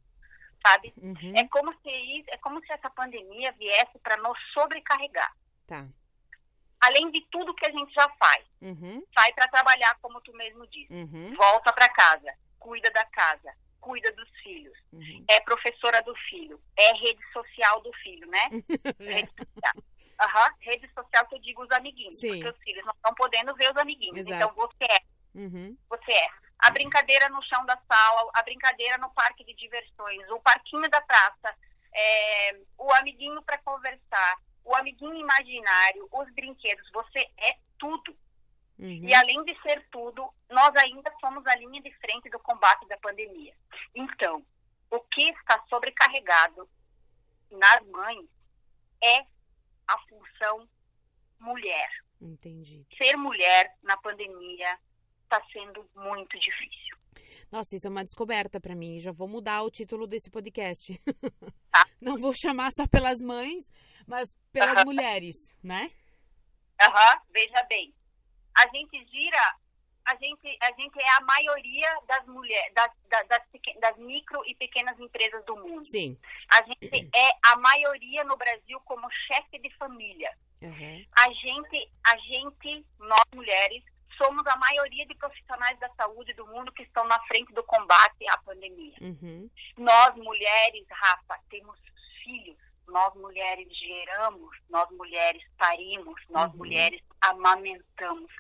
sabe? 0.66 0.94
Uhum, 0.98 1.34
É 1.36 1.48
como 1.48 1.74
se 1.82 2.24
é 2.30 2.38
como 2.38 2.64
se 2.64 2.72
essa 2.72 2.90
pandemia 2.92 3.52
viesse 3.54 3.98
para 4.00 4.18
nos 4.18 4.38
sobrecarregar. 4.54 5.36
Tá. 5.66 5.88
Além 6.82 7.10
de 7.12 7.22
tudo 7.32 7.56
que 7.56 7.66
a 7.66 7.72
gente 7.72 7.94
já 7.94 8.08
faz. 8.20 8.46
Uhum. 8.62 9.04
Sai 9.18 9.34
para 9.34 9.48
trabalhar, 9.48 9.98
como 10.02 10.20
tu 10.22 10.34
mesmo 10.34 10.68
disse. 10.68 10.94
Uhum. 10.94 11.34
Volta 11.36 11.72
para 11.74 11.88
casa, 11.90 12.34
cuida 12.60 12.92
da 12.92 13.06
casa, 13.06 13.54
cuida 13.84 14.10
dos 14.14 14.30
filhos. 14.42 14.78
Uhum. 14.94 15.26
É 15.30 15.42
professora 15.42 16.02
do 16.04 16.16
filho, 16.30 16.58
é 16.78 16.94
rede 16.94 17.22
social 17.34 17.82
do 17.82 17.92
filho, 18.02 18.26
né? 18.30 18.50
rede 19.00 19.30
social. 19.38 19.84
Aham, 20.22 20.54
rede 20.62 20.90
social 20.94 21.28
que 21.28 21.36
eu 21.36 21.40
digo 21.42 21.64
os 21.64 21.72
amiguinhos, 21.72 22.16
Sim. 22.16 22.30
porque 22.30 22.48
os 22.48 22.58
filhos 22.64 22.86
não 22.86 22.94
estão 22.94 23.14
podendo 23.16 23.54
ver 23.56 23.70
os 23.72 23.78
amiguinhos. 23.78 24.18
Exato. 24.18 24.36
Então 24.36 24.56
você 24.56 24.86
é, 24.90 25.00
Uhum. 25.36 25.78
você 25.90 26.12
é. 26.14 26.30
A 26.60 26.70
brincadeira 26.70 27.28
no 27.28 27.42
chão 27.44 27.66
da 27.66 27.78
sala, 27.92 28.32
a 28.36 28.42
brincadeira 28.44 28.98
no 29.00 29.10
parque 29.14 29.44
de 29.44 29.54
diversões, 29.56 30.30
o 30.32 30.40
parquinho 30.40 30.90
da 30.90 31.02
praça, 31.02 31.54
é, 31.94 32.58
o 32.78 32.94
amiguinho 32.94 33.42
para 33.44 33.58
conversar, 33.58 34.38
o 34.64 34.74
amiguinho 34.76 35.16
imaginário, 35.16 36.08
os 36.10 36.32
brinquedos. 36.34 36.90
Você 36.94 37.20
é 37.38 37.58
tudo. 37.78 38.16
Uhum. 38.80 39.04
E 39.04 39.14
além 39.14 39.44
de 39.44 39.60
ser 39.62 39.86
tudo, 39.92 40.28
nós 40.50 40.76
ainda 40.76 41.14
somos 41.20 41.46
a 41.46 41.56
linha 41.56 41.82
de 41.82 41.92
frente 41.98 42.30
do 42.30 42.40
combate 42.40 42.88
da 42.88 42.98
pandemia. 42.98 43.56
Então, 43.94 44.44
o 44.90 45.00
que 45.00 45.30
está 45.30 45.64
sobrecarregado 45.70 46.70
nas 47.52 47.86
mães 47.88 48.28
é 49.04 49.26
a 49.88 49.98
função 50.10 50.68
mulher. 51.40 51.90
Entendi. 52.22 52.86
Ser 52.98 53.18
mulher 53.18 53.76
na 53.84 53.98
pandemia 53.98 54.78
está 55.24 55.42
sendo 55.52 55.88
muito 55.96 56.40
difícil. 56.40 56.98
Nossa, 57.52 57.76
isso 57.76 57.88
é 57.88 57.90
uma 57.90 58.04
descoberta 58.04 58.60
pra 58.60 58.76
mim. 58.76 59.00
Já 59.00 59.12
vou 59.12 59.28
mudar 59.28 59.64
o 59.64 59.72
título 59.72 60.08
desse 60.08 60.32
podcast. 60.32 60.98
Tá. 61.72 61.86
Não 62.02 62.18
vou 62.18 62.34
chamar 62.34 62.70
só 62.72 62.88
pelas 62.88 63.20
mães, 63.22 63.66
mas 64.08 64.30
pelas 64.52 64.84
mulheres, 64.86 65.36
né? 65.64 65.90
Aham, 66.82 67.22
veja 67.32 67.64
bem. 67.70 67.94
A 68.56 68.68
gente 68.70 69.06
gira, 69.06 69.56
a 70.06 70.16
gente, 70.16 70.58
a 70.62 70.72
gente 70.74 71.00
é 71.00 71.10
a 71.18 71.22
maioria 71.22 71.98
das 72.08 72.26
mulheres, 72.28 72.74
das, 72.74 72.92
das, 73.10 73.28
das, 73.28 73.42
das 73.80 73.98
micro 73.98 74.44
e 74.46 74.56
pequenas 74.56 75.00
empresas 75.00 75.44
do 75.46 75.56
mundo. 75.56 75.84
Sim. 75.84 76.18
A 76.52 76.64
gente 76.64 77.10
é 77.16 77.30
a 77.48 77.56
maioria 77.58 78.24
no 78.24 78.38
Brasil 78.38 78.80
como 78.82 79.10
chefe 79.28 79.60
de 79.60 79.70
família. 79.78 80.32
Uhum. 80.64 81.06
a 81.18 81.30
gente, 81.34 81.92
a 82.08 82.18
gente, 82.20 82.86
nós 82.98 83.24
mulheres, 83.36 83.84
somos 84.18 84.46
a 84.48 84.56
maioria 84.56 85.06
de 85.06 85.16
profissionais 85.16 85.78
da 85.80 85.90
saúde 85.96 86.34
do 86.34 86.48
mundo 86.48 86.72
que 86.72 86.84
estão 86.84 87.06
na 87.06 87.20
frente 87.24 87.54
do 87.54 87.64
combate 87.64 88.28
à 88.30 88.38
pandemia. 88.38 88.96
Uhum. 89.02 89.50
Nós 89.78 90.16
mulheres, 90.16 90.86
Rafa, 90.90 91.40
temos. 91.50 91.78
Nós 92.94 93.14
mulheres 93.16 93.68
geramos, 93.76 94.56
nós 94.70 94.88
mulheres 94.92 95.44
parimos, 95.58 96.22
nós 96.30 96.52
Uhum. 96.52 96.58
mulheres 96.60 97.02
amamentamos. 97.22 98.32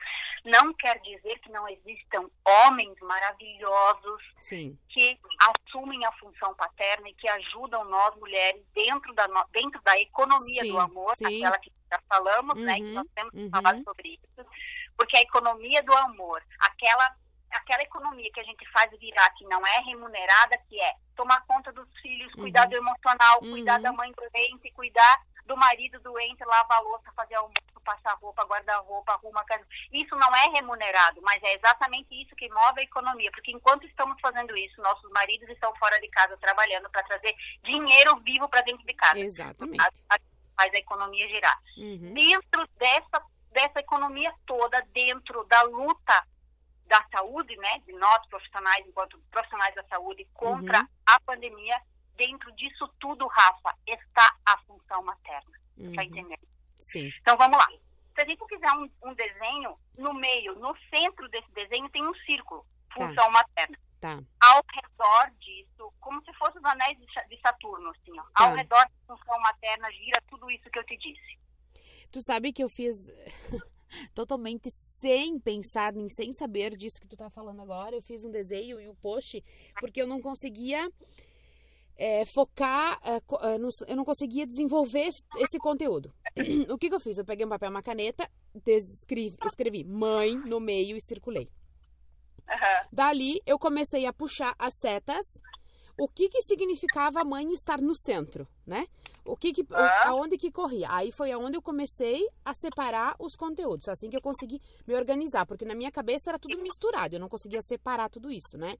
Não 0.45 0.73
quer 0.75 0.99
dizer 0.99 1.39
que 1.39 1.49
não 1.51 1.67
existam 1.67 2.29
homens 2.45 2.95
maravilhosos 3.01 4.21
Sim. 4.39 4.77
que 4.89 5.17
assumem 5.39 6.05
a 6.05 6.11
função 6.13 6.53
paterna 6.53 7.09
e 7.09 7.13
que 7.15 7.27
ajudam 7.27 7.83
nós 7.85 8.15
mulheres 8.17 8.61
dentro 8.73 9.11
da, 9.15 9.25
dentro 9.51 9.81
da 9.81 9.99
economia 9.99 10.61
Sim, 10.61 10.71
do 10.71 10.79
amor, 10.79 11.15
sim. 11.15 11.25
aquela 11.25 11.57
que 11.57 11.71
já 11.91 11.99
falamos, 12.07 12.59
né, 12.61 12.75
que 12.75 12.83
Uhum, 12.83 12.93
nós 12.93 13.07
temos 13.15 13.31
que 13.31 13.39
uhum. 13.39 13.49
falar 13.49 13.81
sobre 13.83 14.09
isso, 14.21 14.49
porque 14.97 15.17
a 15.17 15.21
economia 15.21 15.81
do 15.81 15.93
amor, 15.95 16.43
aquela 16.59 17.15
aquela 17.55 17.83
economia 17.83 18.29
que 18.33 18.39
a 18.39 18.43
gente 18.43 18.65
faz 18.71 18.89
virar 18.99 19.29
que 19.31 19.45
não 19.45 19.65
é 19.65 19.79
remunerada, 19.81 20.57
que 20.69 20.79
é 20.79 20.93
tomar 21.15 21.41
conta 21.45 21.71
dos 21.71 21.87
filhos, 22.01 22.33
cuidar 22.33 22.63
Uhum. 22.63 22.69
do 22.69 22.75
emocional, 22.77 23.39
cuidar 23.39 23.77
Uhum. 23.77 23.81
da 23.83 23.91
mãe 23.93 24.11
doente, 24.11 24.71
cuidar 24.71 25.21
do 25.45 25.57
marido 25.57 25.99
doente, 25.99 26.43
lavar 26.45 26.77
a 26.77 26.81
louça, 26.81 27.11
fazer 27.15 27.35
almoço, 27.35 27.53
passar 27.83 28.13
roupa, 28.13 28.45
guardar 28.45 28.81
roupa, 28.83 29.11
arrumar 29.13 29.41
a 29.41 29.45
casa. 29.45 29.67
Isso 29.91 30.15
não 30.15 30.33
é 30.35 30.47
remunerado, 30.51 31.21
mas 31.21 31.43
é 31.43 31.53
exatamente 31.55 32.07
isso 32.21 32.33
que 32.35 32.47
move 32.49 32.79
a 32.79 32.83
economia, 32.83 33.29
porque 33.31 33.51
enquanto 33.51 33.85
estamos 33.85 34.17
fazendo 34.21 34.55
isso, 34.57 34.81
nossos 34.81 35.11
maridos 35.11 35.49
estão 35.49 35.75
fora 35.75 35.99
de 35.99 36.07
casa 36.09 36.37
trabalhando 36.37 36.89
para 36.89 37.03
trazer 37.03 37.35
dinheiro 37.61 38.15
vivo 38.19 38.47
para 38.47 38.61
dentro 38.61 38.85
de 38.85 38.93
casa. 38.93 39.19
Exatamente. 39.19 39.81
A- 39.81 40.15
a- 40.15 40.19
faz 40.55 40.73
a 40.73 40.77
economia 40.77 41.27
girar. 41.27 41.59
Uhum. 41.77 42.13
Dentro 42.13 42.65
dessa, 42.77 43.21
dessa 43.51 43.79
economia 43.79 44.33
toda, 44.45 44.81
dentro 44.93 45.43
da 45.45 45.61
luta 45.63 46.25
da 46.87 47.03
saúde, 47.11 47.55
né, 47.57 47.79
de 47.85 47.93
nós 47.93 48.25
profissionais, 48.27 48.85
enquanto 48.87 49.17
profissionais 49.31 49.73
da 49.75 49.83
saúde, 49.85 50.27
contra 50.33 50.79
Uhum. 50.81 50.87
a 51.05 51.19
pandemia, 51.21 51.79
dentro 52.15 52.51
disso 52.53 52.87
tudo, 52.99 53.25
Rafa, 53.27 53.75
está 53.87 54.35
a 54.45 54.57
função 54.59 55.03
materna. 55.03 55.51
Tá 55.51 55.59
Uhum. 55.77 56.01
entendendo? 56.01 56.47
Sim. 56.75 57.09
Então 57.21 57.35
vamos 57.37 57.57
lá. 57.57 57.67
Se 58.15 58.21
a 58.21 58.25
gente 58.25 58.43
fizer 58.47 58.71
um, 58.73 58.87
um 59.03 59.13
desenho, 59.15 59.75
no 59.97 60.13
meio, 60.13 60.55
no 60.59 60.75
centro 60.93 61.27
desse 61.29 61.49
desenho 61.51 61.89
tem 61.89 62.05
um 62.07 62.13
círculo, 62.25 62.63
Tá. 62.89 63.07
função 63.07 63.31
materna. 63.31 63.77
Tá. 63.99 64.19
Ao 64.41 64.61
redor 64.75 65.31
disso, 65.39 65.93
como 65.99 66.21
se 66.25 66.33
fossem 66.33 66.59
os 66.59 66.65
anéis 66.65 66.97
de 66.99 67.39
Saturno, 67.41 67.89
assim, 67.89 68.11
ó. 68.19 68.23
Tá. 68.23 68.29
Ao 68.49 68.53
redor 68.53 68.83
da 69.07 69.15
função 69.15 69.39
materna 69.39 69.89
gira 69.93 70.21
tudo 70.29 70.51
isso 70.51 70.69
que 70.69 70.77
eu 70.77 70.85
te 70.85 70.97
disse. 70.97 71.39
Tu 72.11 72.21
sabe 72.21 72.51
que 72.53 72.63
eu 72.63 72.69
fiz 72.69 73.09
totalmente 74.13 74.69
sem 74.71 75.39
pensar, 75.39 75.93
nem 75.93 76.09
sem 76.09 76.31
saber 76.33 76.75
disso 76.75 76.99
que 76.99 77.07
tu 77.07 77.15
tá 77.17 77.29
falando 77.29 77.61
agora. 77.61 77.95
Eu 77.95 78.01
fiz 78.01 78.23
um 78.23 78.31
desenho 78.31 78.79
e 78.79 78.87
um 78.87 78.95
post 78.95 79.43
porque 79.79 80.01
eu 80.01 80.07
não 80.07 80.21
conseguia 80.21 80.89
é, 81.95 82.25
focar, 82.25 82.99
é, 83.03 83.17
é, 83.53 83.57
no- 83.57 83.69
eu 83.87 83.95
não 83.95 84.03
conseguia 84.03 84.47
desenvolver 84.47 85.01
esse, 85.07 85.23
esse 85.37 85.57
conteúdo. 85.59 86.13
o 86.69 86.77
que, 86.77 86.89
que 86.89 86.95
eu 86.95 86.99
fiz? 86.99 87.17
Eu 87.17 87.25
peguei 87.25 87.45
um 87.45 87.49
papel 87.49 87.69
e 87.69 87.71
uma 87.71 87.83
caneta, 87.83 88.27
descrevi, 88.65 89.37
escrevi 89.45 89.83
mãe 89.83 90.35
no 90.35 90.59
meio 90.59 90.97
e 90.97 91.01
circulei. 91.01 91.47
Aham. 92.49 92.87
Dali 92.91 93.39
eu 93.45 93.57
comecei 93.57 94.05
a 94.05 94.13
puxar 94.13 94.53
as 94.59 94.75
setas. 94.79 95.25
O 95.97 96.07
que 96.07 96.27
que 96.27 96.41
significava 96.41 97.21
a 97.21 97.25
mãe 97.25 97.51
estar 97.53 97.79
no 97.79 97.95
centro, 97.95 98.47
né? 98.65 98.87
O 99.23 99.37
que 99.37 99.53
que 99.53 99.65
Ah. 99.71 100.09
aonde 100.09 100.37
que 100.37 100.51
corria? 100.51 100.87
Aí 100.89 101.11
foi 101.11 101.31
aonde 101.31 101.55
eu 101.55 101.61
comecei 101.61 102.27
a 102.43 102.53
separar 102.53 103.15
os 103.19 103.35
conteúdos, 103.35 103.87
assim 103.87 104.09
que 104.09 104.17
eu 104.17 104.21
consegui 104.21 104.59
me 104.87 104.95
organizar, 104.95 105.45
porque 105.45 105.63
na 105.65 105.75
minha 105.75 105.91
cabeça 105.91 106.31
era 106.31 106.39
tudo 106.39 106.57
misturado, 106.57 107.15
eu 107.15 107.19
não 107.19 107.29
conseguia 107.29 107.61
separar 107.61 108.09
tudo 108.09 108.31
isso, 108.31 108.57
né? 108.57 108.75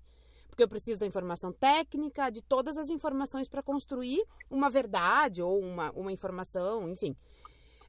Porque 0.50 0.64
eu 0.64 0.68
preciso 0.68 1.00
da 1.00 1.06
informação 1.06 1.52
técnica, 1.52 2.30
de 2.30 2.42
todas 2.42 2.78
as 2.78 2.90
informações 2.90 3.48
para 3.48 3.64
construir 3.64 4.24
uma 4.50 4.70
verdade 4.70 5.42
ou 5.42 5.60
uma, 5.60 5.92
uma 5.92 6.12
informação, 6.12 6.90
enfim. 6.90 7.16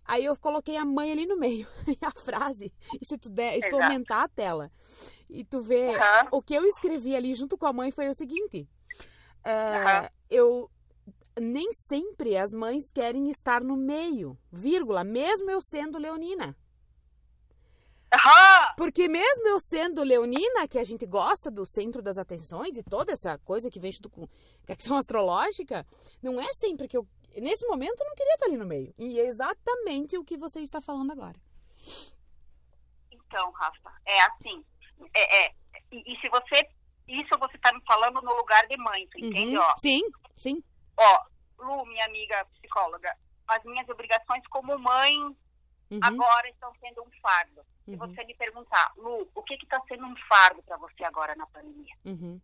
Aí 0.07 0.25
eu 0.25 0.39
coloquei 0.39 0.77
a 0.77 0.85
mãe 0.85 1.11
ali 1.13 1.27
no 1.27 1.37
meio, 1.37 1.67
e 1.89 1.99
a 2.05 2.11
frase, 2.11 2.73
e 3.01 3.05
se 3.05 3.17
tu 3.17 3.31
der, 3.31 3.61
se 3.61 3.71
tu 3.71 3.77
aumentar 3.77 4.25
a 4.25 4.29
tela 4.29 4.71
e 5.31 5.45
tu 5.45 5.61
vê 5.63 5.97
Aham. 5.97 6.29
o 6.31 6.43
que 6.43 6.55
eu 6.55 6.65
escrevi 6.67 7.17
ali 7.17 7.35
junto 7.35 7.57
com 7.57 7.67
a 7.67 7.73
mãe 7.73 7.91
foi 7.91 8.09
o 8.09 8.15
seguinte: 8.15 8.69
é, 9.45 9.51
Aham. 9.51 10.09
eu 10.31 10.71
nem 11.41 11.73
sempre 11.73 12.37
as 12.37 12.53
mães 12.53 12.91
querem 12.93 13.29
estar 13.29 13.63
no 13.63 13.77
meio, 13.77 14.39
vírgula, 14.51 15.05
mesmo 15.05 15.51
eu 15.51 15.61
sendo 15.61 15.99
leonina. 15.99 16.57
Porque 18.77 19.09
mesmo 19.09 19.49
eu 19.49 19.59
sendo 19.61 20.03
leonina, 20.03 20.69
que 20.69 20.79
a 20.79 20.85
gente 20.85 21.07
gosta 21.07 21.51
do 21.51 21.67
centro 21.67 22.03
das 22.03 22.19
atenções 22.19 22.77
e 22.77 22.83
toda 22.83 23.13
essa 23.13 23.39
coisa 23.39 23.71
que 23.71 23.81
vem 23.81 23.93
junto 23.93 24.11
com 24.11 24.25
a 24.25 24.67
questão 24.67 24.97
astrológica, 24.99 25.87
não 26.23 26.41
é 26.41 26.53
sempre 26.55 26.89
que 26.89 26.97
eu. 26.97 27.07
Nesse 27.37 27.67
momento 27.67 28.01
eu 28.01 28.07
não 28.07 28.15
queria 28.15 28.35
estar 28.35 28.47
ali 28.47 28.57
no 28.57 28.67
meio. 28.67 28.95
E 28.97 29.19
é 29.19 29.27
exatamente 29.27 30.17
o 30.17 30.25
que 30.25 30.37
você 30.37 30.61
está 30.61 30.81
falando 30.81 31.13
agora. 31.13 31.37
Então, 33.11 33.51
Rafa, 33.51 33.93
é 34.07 34.23
assim. 34.23 34.65
É, 35.13 35.47
é, 35.47 35.55
e, 35.91 36.13
e 36.13 36.21
se 36.21 36.29
você. 36.29 36.69
Isso 37.07 37.39
você 37.39 37.57
está 37.57 37.73
me 37.73 37.81
falando 37.87 38.21
no 38.23 38.35
lugar 38.35 38.67
de 38.67 38.77
mãe, 38.77 39.07
tu 39.11 39.19
entende? 39.19 39.57
Uhum. 39.57 39.63
Ó, 39.63 39.75
Sim, 39.77 40.01
sim. 40.37 40.63
ó, 40.99 41.19
Lu, 41.59 41.87
minha 41.87 42.05
amiga 42.07 42.45
psicóloga, 42.55 43.15
as 43.49 43.63
minhas 43.65 43.89
obrigações 43.89 44.43
como 44.49 44.79
mãe 44.79 45.17
Uhum, 45.91 46.01
agora 46.03 46.49
estão 46.49 46.73
sendo 46.81 47.03
um 47.03 47.11
fardo. 47.21 47.63
Se 47.85 47.91
Uhum. 47.91 47.99
você 47.99 48.25
me 48.25 48.35
perguntar, 48.35 48.91
Lu, 48.97 49.31
o 49.35 49.43
que 49.43 49.55
está 49.55 49.79
sendo 49.87 50.07
um 50.07 50.15
fardo 50.29 50.63
para 50.63 50.79
você 50.79 51.05
agora 51.05 51.35
na 51.37 51.47
pandemia? 51.49 51.95
uhum, 52.07 52.41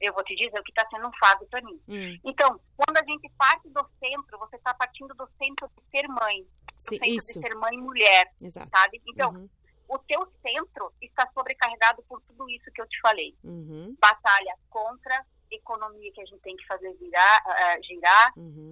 Eu 0.00 0.12
vou 0.14 0.22
te 0.24 0.34
dizer 0.36 0.58
o 0.58 0.62
que 0.62 0.70
está 0.70 0.88
sendo 0.88 1.08
um 1.08 1.12
fardo 1.18 1.44
para 1.46 1.60
mim. 1.62 1.78
uhum. 1.88 2.18
Então, 2.24 2.60
quando 2.76 2.96
a 2.98 3.04
gente 3.04 3.28
parte 3.36 3.68
do 3.68 3.84
centro, 3.98 4.38
você 4.38 4.56
está 4.56 4.72
partindo 4.74 5.12
do 5.14 5.28
centro 5.36 5.68
de 5.76 5.82
ser 5.90 6.06
mãe, 6.08 6.42
do 6.42 6.48
Sim, 6.78 6.90
centro 6.90 7.06
isso, 7.08 7.40
de 7.40 7.46
ser 7.46 7.54
mãe 7.56 7.74
e 7.74 7.78
mulher, 7.78 8.32
exato. 8.40 8.70
sabe? 8.74 9.02
Então, 9.08 9.32
Uhum, 9.32 9.48
o 9.92 9.98
teu 9.98 10.26
centro 10.40 10.90
está 11.02 11.30
sobrecarregado 11.34 12.02
por 12.04 12.20
tudo 12.22 12.48
isso 12.48 12.70
que 12.72 12.80
eu 12.80 12.88
te 12.88 12.98
falei. 13.00 13.36
uhum, 13.44 13.94
Batalha 14.00 14.56
contra 14.70 15.24
economia 15.50 16.10
que 16.12 16.22
a 16.22 16.24
gente 16.24 16.40
tem 16.40 16.56
que 16.56 16.66
fazer 16.66 16.94
virar, 16.94 17.42
ah, 17.44 17.76
girar, 17.82 18.32
uhum, 18.34 18.70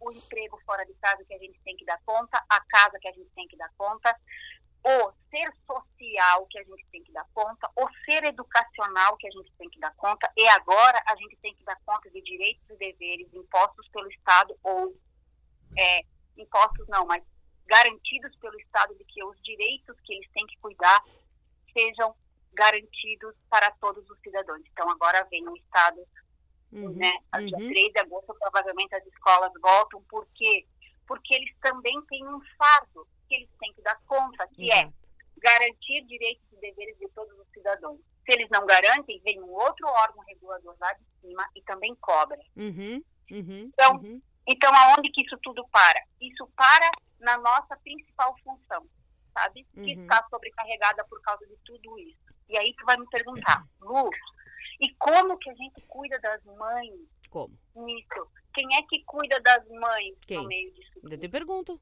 o 0.00 0.10
emprego 0.10 0.60
fora 0.66 0.84
de 0.84 0.92
casa 0.94 1.24
que 1.24 1.32
a 1.32 1.38
gente 1.38 1.60
tem 1.62 1.76
que 1.76 1.84
dar 1.84 2.00
conta, 2.04 2.44
a 2.48 2.60
casa 2.60 2.98
que 2.98 3.06
a 3.06 3.12
gente 3.12 3.30
tem 3.36 3.46
que 3.46 3.56
dar 3.56 3.70
conta, 3.78 4.12
o 4.84 5.12
ser 5.30 5.52
social 5.64 6.46
que 6.46 6.58
a 6.58 6.64
gente 6.64 6.84
tem 6.90 7.04
que 7.04 7.12
dar 7.12 7.26
conta, 7.32 7.70
o 7.76 7.88
ser 8.04 8.24
educacional 8.24 9.16
que 9.16 9.28
a 9.28 9.30
gente 9.30 9.52
tem 9.56 9.70
que 9.70 9.78
dar 9.78 9.94
conta, 9.94 10.28
e 10.36 10.48
agora 10.48 11.00
a 11.06 11.14
gente 11.14 11.36
tem 11.36 11.54
que 11.54 11.64
dar 11.64 11.78
conta 11.86 12.10
de 12.10 12.20
direitos 12.20 12.68
e 12.68 12.76
deveres 12.76 13.32
impostos 13.32 13.88
pelo 13.90 14.10
Estado 14.10 14.58
ou 14.64 14.92
é, 15.76 16.02
impostos 16.36 16.86
não, 16.88 17.06
mas 17.06 17.22
garantidos 17.68 18.34
pelo 18.36 18.58
Estado 18.58 18.94
de 18.96 19.04
que 19.04 19.22
os 19.22 19.40
direitos 19.42 19.94
que 20.00 20.14
eles 20.14 20.28
têm 20.32 20.46
que 20.46 20.58
cuidar 20.58 21.00
sejam 21.72 22.14
garantidos 22.54 23.34
para 23.48 23.70
todos 23.72 24.08
os 24.08 24.18
cidadãos. 24.20 24.62
Então, 24.72 24.90
agora 24.90 25.24
vem 25.30 25.46
o 25.46 25.56
Estado, 25.56 26.00
uhum, 26.72 26.94
né? 26.94 27.12
A 27.30 27.40
dia 27.40 27.56
uhum. 27.56 27.68
3 27.68 27.92
de 27.92 27.98
agosto, 28.00 28.34
provavelmente 28.40 28.94
as 28.94 29.06
escolas 29.06 29.52
voltam. 29.60 30.02
Por 30.08 30.26
quê? 30.34 30.66
Porque 31.06 31.34
eles 31.34 31.54
também 31.60 32.00
têm 32.06 32.26
um 32.26 32.40
fardo 32.56 33.06
que 33.28 33.34
eles 33.34 33.50
têm 33.60 33.72
que 33.74 33.82
dar 33.82 34.00
conta, 34.06 34.48
que 34.54 34.72
é 34.72 34.80
Exato. 34.80 34.94
é 34.94 35.40
garantir 35.40 36.04
direitos 36.06 36.44
e 36.52 36.56
deveres 36.56 36.98
de 36.98 37.08
todos 37.10 37.38
os 37.38 37.46
cidadãos. 37.52 38.00
Se 38.24 38.32
eles 38.32 38.48
não 38.50 38.66
garantem, 38.66 39.20
vem 39.22 39.40
um 39.40 39.50
outro 39.50 39.86
órgão 39.86 40.24
regulador 40.24 40.74
lá 40.80 40.92
de 40.94 41.04
cima 41.20 41.48
e 41.54 41.62
também 41.62 41.94
cobra. 41.96 42.40
Uhum, 42.56 43.02
uhum, 43.30 43.70
então, 43.72 43.96
uhum. 43.96 44.22
então, 44.46 44.74
aonde 44.74 45.10
que 45.10 45.22
isso 45.22 45.38
tudo 45.42 45.66
para? 45.68 46.02
Isso 46.20 46.46
para 46.56 46.90
na 47.20 47.36
nossa 47.38 47.76
principal 47.82 48.34
função, 48.42 48.86
sabe? 49.32 49.64
Que 49.74 49.94
uhum. 49.94 50.02
está 50.02 50.26
sobrecarregada 50.30 51.04
por 51.04 51.20
causa 51.22 51.46
de 51.46 51.56
tudo 51.64 51.98
isso. 51.98 52.18
E 52.48 52.56
aí 52.56 52.74
tu 52.76 52.84
vai 52.84 52.96
me 52.96 53.06
perguntar, 53.08 53.62
Lu, 53.80 54.10
e 54.80 54.94
como 54.94 55.36
que 55.38 55.50
a 55.50 55.54
gente 55.54 55.80
cuida 55.86 56.18
das 56.20 56.42
mães? 56.44 57.00
Como? 57.30 57.58
Nisso. 57.74 58.30
Quem 58.54 58.66
é 58.76 58.82
que 58.82 59.04
cuida 59.04 59.40
das 59.40 59.66
mães 59.68 60.16
Quem? 60.26 60.38
no 60.38 60.48
meio 60.48 60.72
disso? 60.72 61.00
Eu 61.02 61.18
te 61.18 61.28
pergunto. 61.28 61.80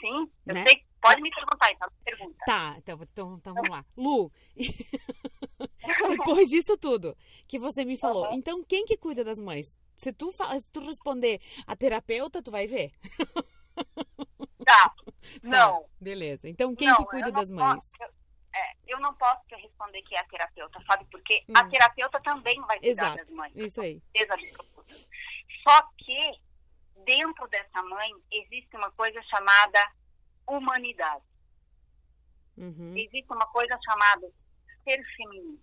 Sim, 0.00 0.30
eu 0.46 0.54
né? 0.54 0.64
sei. 0.64 0.84
Pode 1.00 1.20
me 1.20 1.30
perguntar, 1.30 1.72
então. 1.72 1.88
Pergunta. 2.04 2.38
Tá, 2.46 2.74
então, 2.78 2.98
então, 3.02 3.34
então 3.34 3.54
vamos 3.54 3.70
lá. 3.70 3.84
Lu, 3.96 4.30
depois 6.16 6.48
disso 6.48 6.78
tudo 6.78 7.16
que 7.48 7.58
você 7.58 7.84
me 7.84 7.96
falou, 7.96 8.26
uhum. 8.26 8.34
então 8.34 8.62
quem 8.64 8.84
que 8.84 8.96
cuida 8.96 9.24
das 9.24 9.40
mães? 9.40 9.76
Se 9.96 10.12
tu, 10.12 10.30
se 10.30 10.70
tu 10.72 10.80
responder 10.80 11.40
a 11.66 11.74
terapeuta, 11.74 12.40
tu 12.40 12.52
vai 12.52 12.68
ver. 12.68 12.92
Tá. 14.64 14.94
Não. 15.42 15.82
Tá, 15.82 15.88
beleza. 16.00 16.48
Então 16.48 16.74
quem 16.74 16.86
não, 16.88 16.96
que 16.96 17.04
cuida 17.06 17.32
das 17.32 17.50
mães? 17.50 17.90
Posso, 17.90 18.12
é, 18.54 18.76
eu 18.86 19.00
não 19.00 19.14
posso 19.14 19.40
te 19.46 19.56
responder 19.56 20.02
que 20.02 20.14
é 20.14 20.20
a 20.20 20.24
terapeuta, 20.24 20.80
sabe? 20.86 21.04
Porque 21.10 21.44
hum. 21.48 21.52
a 21.56 21.68
terapeuta 21.68 22.18
também 22.20 22.60
vai 22.60 22.78
cuidar 22.78 22.90
Exato. 22.90 23.16
das 23.16 23.32
mães. 23.32 23.52
Isso 23.56 23.80
aí. 23.80 24.00
Só 25.66 25.82
que 25.98 26.40
dentro 27.04 27.48
dessa 27.48 27.82
mãe 27.82 28.12
existe 28.30 28.76
uma 28.76 28.90
coisa 28.92 29.20
chamada 29.22 29.92
humanidade. 30.46 31.24
Uhum. 32.56 32.96
Existe 32.96 33.32
uma 33.32 33.46
coisa 33.46 33.78
chamada 33.84 34.30
ser 34.84 35.02
feminino. 35.16 35.58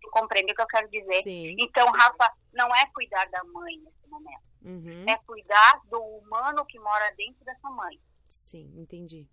Tu 0.00 0.10
compreende 0.10 0.52
o 0.52 0.54
que 0.54 0.62
eu 0.62 0.66
quero 0.66 0.88
dizer? 0.88 1.22
Sim. 1.22 1.56
Então, 1.58 1.90
Rafa, 1.90 2.32
não 2.52 2.74
é 2.74 2.86
cuidar 2.94 3.28
da 3.30 3.42
mãe 3.44 3.82
nesse 4.06 4.10
momento. 4.10 4.50
Uhum. 4.62 5.08
É 5.08 5.16
cuidar 5.18 5.82
do 5.90 6.00
humano 6.00 6.64
que 6.64 6.78
mora 6.78 7.14
dentro 7.16 7.44
dessa 7.44 7.68
mãe. 7.70 8.00
Sim, 8.24 8.72
entendi. 8.76 9.28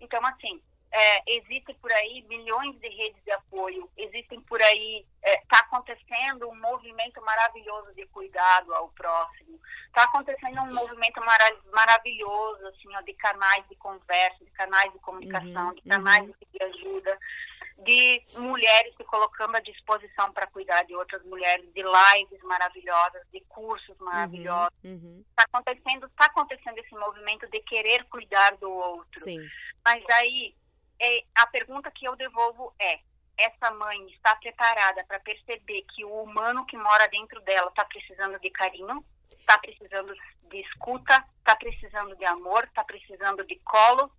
Então, 0.00 0.24
assim, 0.24 0.62
é, 0.96 1.22
existem 1.26 1.74
por 1.74 1.92
aí 1.92 2.24
milhões 2.26 2.74
de 2.80 2.88
redes 2.88 3.22
de 3.22 3.30
apoio, 3.30 3.86
existem 3.98 4.40
por 4.40 4.62
aí, 4.62 5.04
está 5.22 5.30
é, 5.30 5.42
tá 5.46 5.58
acontecendo 5.58 6.48
um 6.48 6.58
movimento 6.58 7.20
maravilhoso 7.22 7.92
de 7.92 8.06
cuidado 8.06 8.72
ao 8.72 8.88
próximo, 8.88 9.60
está 9.88 10.04
acontecendo 10.04 10.58
um 10.62 10.74
movimento 10.74 11.20
mara 11.20 11.54
maravilhoso 11.70 12.66
assim, 12.68 12.96
ó, 12.96 13.02
de 13.02 13.12
canais 13.12 13.68
de 13.68 13.76
conversa, 13.76 14.42
de 14.42 14.50
canais 14.52 14.90
de 14.90 14.98
comunicação, 15.00 15.68
uhum, 15.68 15.74
de 15.74 15.82
canais 15.82 16.24
uhum. 16.24 16.34
de 16.50 16.62
ajuda, 16.62 17.18
de 17.80 18.22
mulheres 18.38 18.94
se 18.96 19.04
colocando 19.04 19.54
à 19.54 19.60
disposição 19.60 20.32
para 20.32 20.46
cuidar 20.46 20.82
de 20.84 20.94
outras 20.96 21.22
mulheres, 21.26 21.70
de 21.74 21.82
lives 21.82 22.42
maravilhosas, 22.42 23.22
de 23.30 23.40
cursos 23.50 23.98
maravilhosos. 23.98 24.72
Está 24.82 24.88
uhum, 24.88 24.94
uhum. 24.94 25.24
acontecendo, 25.36 26.08
tá 26.16 26.24
acontecendo 26.24 26.78
esse 26.78 26.94
movimento 26.94 27.46
de 27.50 27.60
querer 27.60 28.02
cuidar 28.04 28.56
do 28.56 28.70
outro. 28.70 29.20
Sim. 29.20 29.46
Mas 29.84 30.02
aí 30.08 30.54
é, 31.00 31.24
a 31.34 31.46
pergunta 31.46 31.90
que 31.90 32.06
eu 32.06 32.16
devolvo 32.16 32.74
é: 32.78 33.00
essa 33.36 33.70
mãe 33.72 34.06
está 34.10 34.34
preparada 34.36 35.04
para 35.04 35.20
perceber 35.20 35.82
que 35.94 36.04
o 36.04 36.22
humano 36.22 36.64
que 36.66 36.76
mora 36.76 37.06
dentro 37.08 37.40
dela 37.42 37.68
está 37.68 37.84
precisando 37.84 38.38
de 38.40 38.50
carinho, 38.50 39.04
está 39.30 39.58
precisando 39.58 40.14
de 40.48 40.60
escuta, 40.60 41.24
está 41.38 41.54
precisando 41.56 42.16
de 42.16 42.24
amor, 42.24 42.64
está 42.64 42.84
precisando 42.84 43.44
de 43.44 43.56
colo, 43.60 44.10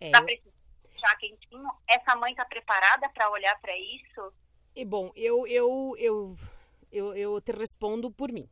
está 0.00 0.18
é, 0.18 0.22
precisando 0.22 0.54
de 0.84 1.00
chá 1.00 1.16
quentinho? 1.16 1.70
Essa 1.86 2.16
mãe 2.16 2.32
está 2.32 2.44
preparada 2.44 3.08
para 3.10 3.30
olhar 3.30 3.58
para 3.60 3.76
isso? 3.76 4.32
E 4.74 4.84
bom, 4.84 5.12
eu, 5.14 5.46
eu, 5.46 5.94
eu, 5.98 6.36
eu, 6.90 7.14
eu 7.14 7.40
te 7.40 7.52
respondo 7.52 8.10
por 8.10 8.32
mim. 8.32 8.48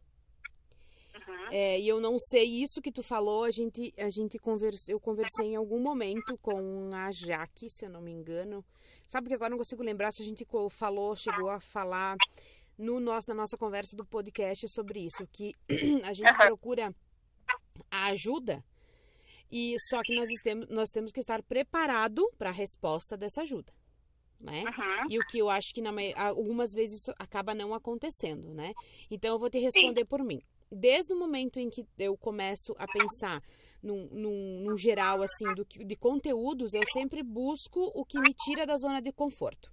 Uhum. 1.31 1.49
É, 1.53 1.79
e 1.79 1.89
eu 1.89 2.01
não 2.01 2.19
sei 2.19 2.45
isso 2.45 2.83
que 2.83 2.91
tu 2.91 3.03
falou, 3.03 3.45
a 3.45 3.51
gente, 3.51 3.93
a 3.99 4.11
gente 4.11 4.39
conversa, 4.39 4.91
eu 4.91 5.01
conversei 5.01 5.49
em 5.49 5.57
algum 5.57 5.81
momento 5.81 6.37
com 6.39 6.91
a 6.93 7.11
Jaque, 7.13 7.71
se 7.71 7.87
eu 7.87 7.91
não 7.91 8.01
me 8.01 8.11
engano. 8.11 8.65
Sabe 9.07 9.29
que 9.29 9.35
agora 9.35 9.51
não 9.51 9.59
consigo 9.59 9.83
lembrar 9.83 10.13
se 10.13 10.23
a 10.23 10.27
gente 10.27 10.47
falou, 10.71 11.15
chegou 11.17 11.49
a 11.51 11.61
falar 11.61 12.17
no 12.77 12.99
nosso, 12.99 13.29
na 13.29 13.35
nossa 13.35 13.57
conversa 13.57 13.97
do 13.97 14.05
podcast 14.05 14.69
sobre 14.69 15.01
isso, 15.01 15.27
que 15.33 15.53
a 16.05 16.13
gente 16.13 16.31
uhum. 16.31 16.37
procura 16.39 16.95
a 17.91 18.07
ajuda 18.07 18.65
e 19.51 19.77
só 19.89 20.01
que 20.03 20.15
nós, 20.15 20.29
temos, 20.43 20.69
nós 20.69 20.89
temos 20.91 21.13
que 21.13 21.21
estar 21.21 21.43
preparado 21.43 22.23
para 22.39 22.51
a 22.51 22.53
resposta 22.53 23.17
dessa 23.17 23.43
ajuda. 23.43 23.73
Né? 24.41 24.65
Uhum. 24.65 25.07
E 25.11 25.19
o 25.19 25.27
que 25.27 25.39
eu 25.39 25.51
acho 25.51 25.75
que 25.75 25.83
na, 25.83 25.91
algumas 26.17 26.73
vezes 26.73 27.01
isso 27.01 27.13
acaba 27.19 27.55
não 27.55 27.75
acontecendo, 27.75 28.55
né? 28.55 28.73
Então 29.11 29.35
eu 29.35 29.39
vou 29.39 29.51
te 29.51 29.59
responder 29.59 30.01
Sim. 30.01 30.07
por 30.07 30.25
mim 30.25 30.41
desde 30.71 31.13
o 31.13 31.19
momento 31.19 31.59
em 31.59 31.69
que 31.69 31.85
eu 31.99 32.17
começo 32.17 32.75
a 32.79 32.87
pensar 32.87 33.43
num, 33.83 34.09
num, 34.11 34.61
num 34.65 34.77
geral, 34.77 35.23
assim, 35.23 35.55
do, 35.55 35.65
de 35.65 35.97
conteúdos, 35.97 36.75
eu 36.75 36.83
sempre 36.93 37.23
busco 37.23 37.81
o 37.95 38.05
que 38.05 38.21
me 38.21 38.33
tira 38.35 38.67
da 38.67 38.77
zona 38.77 39.01
de 39.01 39.13
conforto. 39.13 39.73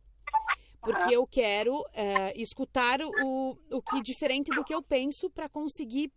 Porque 0.82 1.16
eu 1.16 1.28
quero 1.28 1.84
é, 1.94 2.40
escutar 2.40 3.00
o, 3.02 3.58
o 3.72 3.82
que 3.82 4.02
diferente 4.02 4.56
do 4.56 4.64
que 4.64 4.74
eu 4.74 4.82
penso 4.82 5.30
para 5.30 5.50
conseguir 5.50 6.12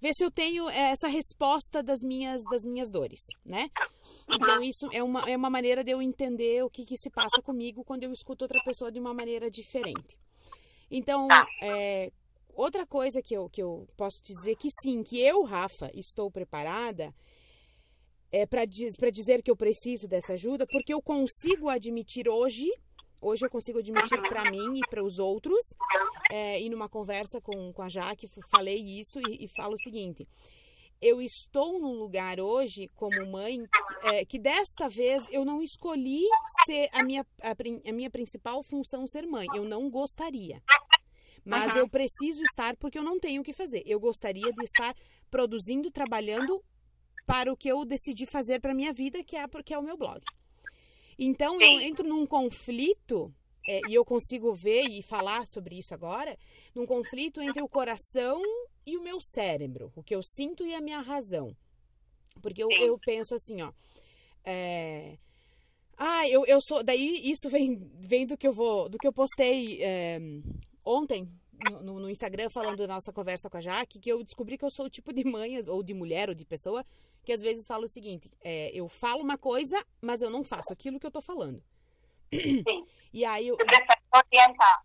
ver 0.00 0.12
se 0.14 0.24
eu 0.24 0.30
tenho 0.30 0.68
eh, 0.70 0.92
essa 0.92 1.08
resposta 1.08 1.82
das 1.82 2.00
minhas, 2.02 2.42
das 2.50 2.62
minha 2.64 2.84
dores, 2.90 3.20
né? 3.44 3.68
Então, 4.30 4.62
isso 4.62 4.88
é 4.92 5.02
uma, 5.02 5.30
é 5.30 5.36
uma 5.36 5.50
maneira 5.50 5.84
de 5.84 5.92
eu 5.92 6.00
entender 6.00 6.64
o 6.64 6.70
que, 6.70 6.84
que 6.86 6.96
se 6.96 7.10
passa 7.10 7.42
comigo 7.42 7.84
quando 7.84 8.04
eu 8.04 8.12
escuto 8.12 8.44
outra 8.44 8.62
pessoa 8.64 8.90
de 8.90 8.98
uma 8.98 9.12
maneira 9.12 9.50
diferente. 9.50 10.16
Então, 10.90 11.28
é, 11.62 12.10
Outra 12.54 12.86
coisa 12.86 13.22
que 13.22 13.34
eu, 13.34 13.48
que 13.48 13.62
eu 13.62 13.88
posso 13.96 14.22
te 14.22 14.34
dizer 14.34 14.56
que 14.56 14.68
sim, 14.82 15.02
que 15.02 15.20
eu, 15.20 15.42
Rafa, 15.44 15.90
estou 15.94 16.30
preparada 16.30 17.14
é 18.32 18.46
para 18.46 18.64
dizer 18.64 19.42
que 19.42 19.50
eu 19.50 19.56
preciso 19.56 20.06
dessa 20.06 20.34
ajuda, 20.34 20.66
porque 20.66 20.94
eu 20.94 21.02
consigo 21.02 21.68
admitir 21.68 22.28
hoje, 22.28 22.70
hoje 23.20 23.44
eu 23.44 23.50
consigo 23.50 23.80
admitir 23.80 24.20
para 24.28 24.48
mim 24.50 24.78
e 24.78 24.80
para 24.88 25.02
os 25.02 25.18
outros, 25.18 25.64
é, 26.30 26.60
e 26.60 26.70
numa 26.70 26.88
conversa 26.88 27.40
com, 27.40 27.72
com 27.72 27.82
a 27.82 27.88
Jaque, 27.88 28.28
falei 28.50 28.76
isso 28.76 29.20
e, 29.28 29.44
e 29.44 29.48
falo 29.48 29.74
o 29.74 29.78
seguinte: 29.78 30.28
eu 31.00 31.20
estou 31.22 31.80
num 31.80 31.94
lugar 31.94 32.38
hoje 32.38 32.88
como 32.94 33.26
mãe 33.26 33.58
é, 34.02 34.24
que 34.24 34.38
desta 34.38 34.86
vez 34.88 35.26
eu 35.30 35.46
não 35.46 35.62
escolhi 35.62 36.22
ser 36.66 36.90
a 36.92 37.02
minha, 37.02 37.26
a, 37.42 37.88
a 37.88 37.92
minha 37.92 38.10
principal 38.10 38.62
função 38.62 39.06
ser 39.06 39.26
mãe. 39.26 39.46
Eu 39.54 39.64
não 39.64 39.88
gostaria. 39.88 40.62
Mas 41.44 41.72
uhum. 41.72 41.80
eu 41.80 41.88
preciso 41.88 42.42
estar 42.42 42.76
porque 42.76 42.98
eu 42.98 43.02
não 43.02 43.18
tenho 43.18 43.40
o 43.40 43.44
que 43.44 43.52
fazer. 43.52 43.82
Eu 43.86 43.98
gostaria 43.98 44.52
de 44.52 44.64
estar 44.64 44.94
produzindo, 45.30 45.90
trabalhando 45.90 46.62
para 47.26 47.52
o 47.52 47.56
que 47.56 47.68
eu 47.68 47.84
decidi 47.84 48.26
fazer 48.26 48.60
para 48.60 48.74
minha 48.74 48.92
vida, 48.92 49.22
que 49.24 49.36
é 49.36 49.46
porque 49.46 49.72
é 49.72 49.78
o 49.78 49.82
meu 49.82 49.96
blog. 49.96 50.20
Então 51.18 51.58
Sim. 51.58 51.64
eu 51.64 51.80
entro 51.80 52.06
num 52.06 52.26
conflito 52.26 53.32
é, 53.68 53.80
e 53.88 53.94
eu 53.94 54.04
consigo 54.04 54.54
ver 54.54 54.88
e 54.88 55.02
falar 55.02 55.44
sobre 55.46 55.78
isso 55.78 55.94
agora, 55.94 56.36
num 56.74 56.86
conflito 56.86 57.40
entre 57.40 57.62
o 57.62 57.68
coração 57.68 58.40
e 58.86 58.96
o 58.96 59.02
meu 59.02 59.18
cérebro, 59.20 59.92
o 59.94 60.02
que 60.02 60.14
eu 60.14 60.22
sinto 60.22 60.66
e 60.66 60.74
a 60.74 60.80
minha 60.80 61.00
razão. 61.00 61.54
Porque 62.40 62.62
eu, 62.62 62.70
eu 62.70 62.98
penso 62.98 63.34
assim, 63.34 63.60
ó. 63.60 63.70
É, 64.44 65.18
ah, 65.96 66.26
eu, 66.28 66.46
eu 66.46 66.58
sou. 66.62 66.82
Daí 66.82 67.30
isso 67.30 67.50
vem, 67.50 67.78
vem 68.00 68.26
do 68.26 68.36
que 68.36 68.48
eu 68.48 68.54
vou. 68.54 68.88
Do 68.88 68.96
que 68.96 69.06
eu 69.06 69.12
postei 69.12 69.82
é, 69.82 70.18
ontem 70.84 71.28
no, 71.82 72.00
no, 72.00 72.10
Instagram 72.10 72.48
falando 72.48 72.78
da 72.78 72.94
nossa 72.94 73.12
conversa 73.12 73.50
com 73.50 73.56
a 73.56 73.60
Jaque, 73.60 73.98
que 73.98 74.10
eu 74.10 74.24
descobri 74.24 74.56
que 74.56 74.64
eu 74.64 74.70
sou 74.70 74.86
o 74.86 74.90
tipo 74.90 75.12
de 75.12 75.24
mãe, 75.24 75.58
ou 75.68 75.82
de 75.82 75.92
mulher, 75.92 76.28
ou 76.28 76.34
de 76.34 76.44
pessoa, 76.44 76.84
que 77.24 77.32
às 77.32 77.42
vezes 77.42 77.66
fala 77.66 77.84
o 77.84 77.88
seguinte: 77.88 78.30
é, 78.40 78.70
eu 78.72 78.88
falo 78.88 79.22
uma 79.22 79.36
coisa, 79.36 79.82
mas 80.00 80.22
eu 80.22 80.30
não 80.30 80.42
faço 80.42 80.72
aquilo 80.72 80.98
que 80.98 81.06
eu 81.06 81.10
tô 81.10 81.20
falando. 81.20 81.62
Sim. 82.32 82.64
E 83.12 83.24
aí 83.24 83.48
eu. 83.48 83.56
orientar. 84.14 84.84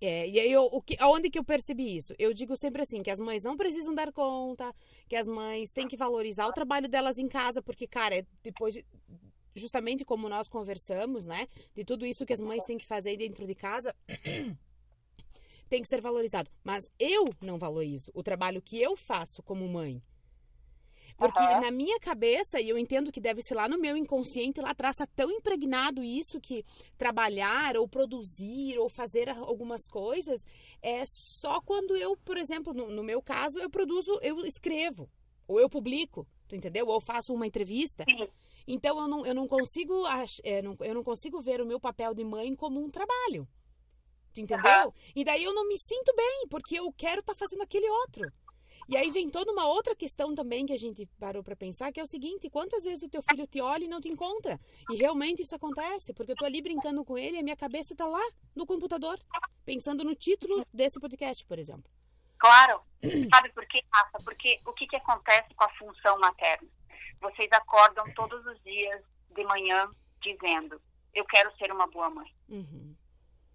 É, 0.00 0.28
e 0.28 0.38
aí 0.38 0.52
eu, 0.52 0.64
o 0.64 0.80
que, 0.80 0.96
aonde 1.00 1.30
que 1.30 1.38
eu 1.38 1.44
percebi 1.44 1.96
isso? 1.96 2.14
Eu 2.18 2.32
digo 2.32 2.56
sempre 2.56 2.82
assim, 2.82 3.02
que 3.02 3.10
as 3.10 3.18
mães 3.18 3.42
não 3.42 3.56
precisam 3.56 3.94
dar 3.94 4.12
conta, 4.12 4.72
que 5.08 5.16
as 5.16 5.26
mães 5.26 5.72
têm 5.72 5.88
que 5.88 5.96
valorizar 5.96 6.46
o 6.46 6.52
trabalho 6.52 6.88
delas 6.88 7.18
em 7.18 7.28
casa, 7.28 7.60
porque, 7.60 7.86
cara, 7.86 8.18
é 8.18 8.24
depois 8.42 8.74
de, 8.74 8.84
justamente 9.56 10.04
como 10.04 10.28
nós 10.28 10.48
conversamos, 10.48 11.26
né, 11.26 11.48
de 11.74 11.84
tudo 11.84 12.06
isso 12.06 12.24
que 12.24 12.32
as 12.32 12.40
mães 12.40 12.64
têm 12.64 12.78
que 12.78 12.86
fazer 12.86 13.16
dentro 13.16 13.46
de 13.46 13.54
casa, 13.54 13.94
tem 15.68 15.82
que 15.82 15.88
ser 15.88 16.00
valorizado. 16.00 16.50
Mas 16.64 16.84
eu 16.98 17.32
não 17.40 17.58
valorizo 17.58 18.10
o 18.14 18.22
trabalho 18.22 18.62
que 18.62 18.80
eu 18.80 18.96
faço 18.96 19.42
como 19.42 19.68
mãe. 19.68 20.02
Porque 21.18 21.40
uhum. 21.40 21.60
na 21.60 21.72
minha 21.72 21.98
cabeça, 21.98 22.60
e 22.60 22.68
eu 22.68 22.78
entendo 22.78 23.10
que 23.10 23.20
deve 23.20 23.42
ser 23.42 23.56
lá 23.56 23.68
no 23.68 23.76
meu 23.76 23.96
inconsciente, 23.96 24.60
lá 24.60 24.70
atrás 24.70 24.96
tá 24.96 25.06
tão 25.16 25.28
impregnado 25.32 26.04
isso 26.04 26.40
que 26.40 26.64
trabalhar 26.96 27.76
ou 27.76 27.88
produzir 27.88 28.78
ou 28.78 28.88
fazer 28.88 29.28
algumas 29.28 29.88
coisas 29.88 30.44
é 30.80 31.02
só 31.06 31.60
quando 31.60 31.96
eu, 31.96 32.16
por 32.18 32.36
exemplo, 32.36 32.72
no, 32.72 32.88
no 32.88 33.02
meu 33.02 33.20
caso, 33.20 33.58
eu 33.58 33.68
produzo, 33.68 34.16
eu 34.22 34.46
escrevo, 34.46 35.10
ou 35.48 35.58
eu 35.58 35.68
publico, 35.68 36.24
tu 36.46 36.54
entendeu? 36.54 36.86
Ou 36.86 36.94
eu 36.94 37.00
faço 37.00 37.34
uma 37.34 37.46
entrevista. 37.46 38.04
Então 38.70 39.00
eu 39.00 39.08
não, 39.08 39.26
eu 39.26 39.34
não 39.34 39.48
consigo 39.48 40.06
é, 40.44 40.60
eu 40.60 40.94
não 40.94 41.02
consigo 41.02 41.40
ver 41.40 41.60
o 41.60 41.66
meu 41.66 41.80
papel 41.80 42.14
de 42.14 42.22
mãe 42.22 42.54
como 42.54 42.78
um 42.78 42.90
trabalho. 42.90 43.48
Tu 44.38 44.42
entendeu? 44.42 44.86
Uhum. 44.86 44.92
E 45.16 45.24
daí 45.24 45.42
eu 45.42 45.52
não 45.52 45.66
me 45.66 45.76
sinto 45.76 46.14
bem, 46.14 46.46
porque 46.48 46.78
eu 46.78 46.92
quero 46.92 47.20
estar 47.20 47.34
tá 47.34 47.38
fazendo 47.38 47.62
aquele 47.62 47.88
outro. 47.88 48.30
E 48.88 48.96
aí 48.96 49.10
vem 49.10 49.28
toda 49.28 49.52
uma 49.52 49.66
outra 49.66 49.94
questão 49.94 50.34
também 50.34 50.64
que 50.64 50.72
a 50.72 50.78
gente 50.78 51.04
parou 51.18 51.42
para 51.42 51.56
pensar, 51.56 51.92
que 51.92 51.98
é 51.98 52.02
o 52.02 52.06
seguinte, 52.06 52.48
quantas 52.48 52.84
vezes 52.84 53.02
o 53.02 53.08
teu 53.08 53.22
filho 53.22 53.46
te 53.46 53.60
olha 53.60 53.84
e 53.84 53.88
não 53.88 54.00
te 54.00 54.08
encontra? 54.08 54.58
E 54.90 54.96
realmente 54.96 55.42
isso 55.42 55.56
acontece, 55.56 56.14
porque 56.14 56.32
eu 56.32 56.36
tô 56.36 56.44
ali 56.44 56.62
brincando 56.62 57.04
com 57.04 57.18
ele 57.18 57.36
e 57.36 57.40
a 57.40 57.42
minha 57.42 57.56
cabeça 57.56 57.96
tá 57.96 58.06
lá 58.06 58.24
no 58.54 58.64
computador, 58.64 59.18
pensando 59.66 60.04
no 60.04 60.14
título 60.14 60.64
desse 60.72 61.00
podcast, 61.00 61.44
por 61.44 61.58
exemplo. 61.58 61.90
Claro. 62.38 62.80
Sabe 63.34 63.52
por 63.52 63.66
quê, 63.66 63.82
Rafa? 63.92 64.18
Porque 64.24 64.60
o 64.64 64.72
que, 64.72 64.86
que 64.86 64.96
acontece 64.96 65.52
com 65.54 65.64
a 65.64 65.74
função 65.74 66.18
materna? 66.20 66.68
Vocês 67.20 67.50
acordam 67.52 68.04
todos 68.14 68.46
os 68.46 68.62
dias 68.62 69.02
de 69.34 69.44
manhã 69.44 69.90
dizendo, 70.22 70.80
eu 71.12 71.24
quero 71.26 71.54
ser 71.58 71.72
uma 71.72 71.88
boa 71.88 72.08
mãe. 72.08 72.32
Uhum 72.48 72.96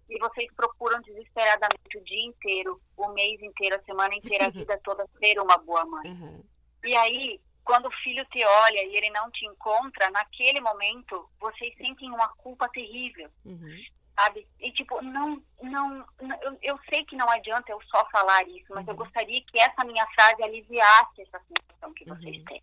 e 0.08 0.18
vocês 0.18 0.52
procuram 0.54 1.00
desesperadamente 1.02 1.98
o 1.98 2.04
dia 2.04 2.24
inteiro, 2.26 2.80
o 2.96 3.08
mês 3.08 3.40
inteiro, 3.42 3.76
a 3.76 3.84
semana 3.84 4.14
inteira, 4.14 4.46
a 4.46 4.50
vida 4.52 4.78
toda 4.84 5.08
ser 5.18 5.38
uma 5.40 5.56
boa 5.58 5.84
mãe. 5.84 6.10
Uhum. 6.10 6.44
E 6.84 6.94
aí, 6.96 7.40
quando 7.64 7.86
o 7.86 7.96
filho 8.02 8.24
te 8.26 8.44
olha 8.44 8.84
e 8.84 8.96
ele 8.96 9.10
não 9.10 9.30
te 9.30 9.46
encontra, 9.46 10.10
naquele 10.10 10.60
momento, 10.60 11.28
vocês 11.40 11.74
sentem 11.76 12.10
uma 12.10 12.28
culpa 12.36 12.68
terrível. 12.68 13.30
Uhum. 13.44 13.84
Sabe? 14.14 14.46
E 14.60 14.70
tipo, 14.72 15.02
não, 15.02 15.42
não, 15.60 16.06
eu, 16.40 16.58
eu 16.62 16.78
sei 16.88 17.04
que 17.04 17.16
não 17.16 17.28
adianta 17.30 17.72
eu 17.72 17.80
só 17.82 18.08
falar 18.10 18.46
isso, 18.48 18.66
mas 18.70 18.86
uhum. 18.86 18.92
eu 18.92 18.96
gostaria 18.96 19.42
que 19.42 19.58
essa 19.58 19.84
minha 19.84 20.06
frase 20.14 20.42
aliviasse 20.42 21.22
essa 21.22 21.40
sensação 21.40 21.92
que 21.94 22.04
vocês 22.04 22.36
uhum. 22.38 22.44
têm 22.44 22.62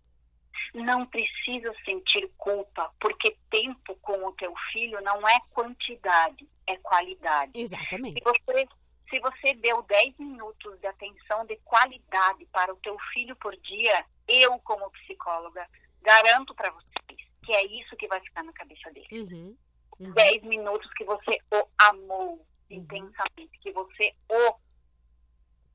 não 0.74 1.06
precisa 1.06 1.74
sentir 1.84 2.30
culpa, 2.36 2.92
porque 3.00 3.36
tempo 3.50 3.94
com 3.96 4.24
o 4.26 4.32
teu 4.32 4.54
filho 4.72 4.98
não 5.02 5.26
é 5.28 5.38
quantidade, 5.50 6.48
é 6.66 6.76
qualidade. 6.78 7.52
Exatamente. 7.54 8.18
Se 8.18 8.24
você, 8.24 8.68
se 9.10 9.20
você 9.20 9.54
deu 9.54 9.82
10 9.82 10.18
minutos 10.18 10.78
de 10.80 10.86
atenção 10.86 11.44
de 11.46 11.56
qualidade 11.64 12.46
para 12.46 12.72
o 12.72 12.76
teu 12.76 12.96
filho 13.12 13.36
por 13.36 13.56
dia, 13.56 14.04
eu, 14.28 14.58
como 14.60 14.90
psicóloga, 14.90 15.68
garanto 16.02 16.54
para 16.54 16.70
vocês 16.70 17.22
que 17.42 17.52
é 17.52 17.64
isso 17.66 17.96
que 17.96 18.06
vai 18.06 18.20
ficar 18.20 18.42
na 18.44 18.52
cabeça 18.52 18.90
dele. 18.92 19.08
Uhum, 19.12 19.56
uhum. 19.98 20.12
10 20.12 20.42
minutos 20.44 20.90
que 20.94 21.04
você 21.04 21.38
o 21.52 21.66
amou 21.78 22.34
uhum. 22.34 22.44
intensamente, 22.70 23.58
que 23.60 23.72
você 23.72 24.14
o 24.30 24.54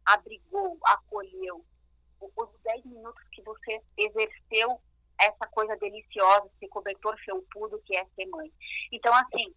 abrigou, 0.06 0.78
acolheu, 0.84 1.64
os 2.20 2.50
10 2.64 2.86
minutos 2.86 3.24
que 3.32 3.42
você 3.42 3.82
exerceu 3.98 4.80
essa 5.20 5.48
coisa 5.48 5.76
deliciosa, 5.78 6.50
esse 6.56 6.70
cobertor 6.70 7.18
felpudo 7.24 7.82
que 7.86 7.96
é 7.96 8.06
ser 8.16 8.26
mãe. 8.28 8.52
Então, 8.92 9.14
assim, 9.14 9.54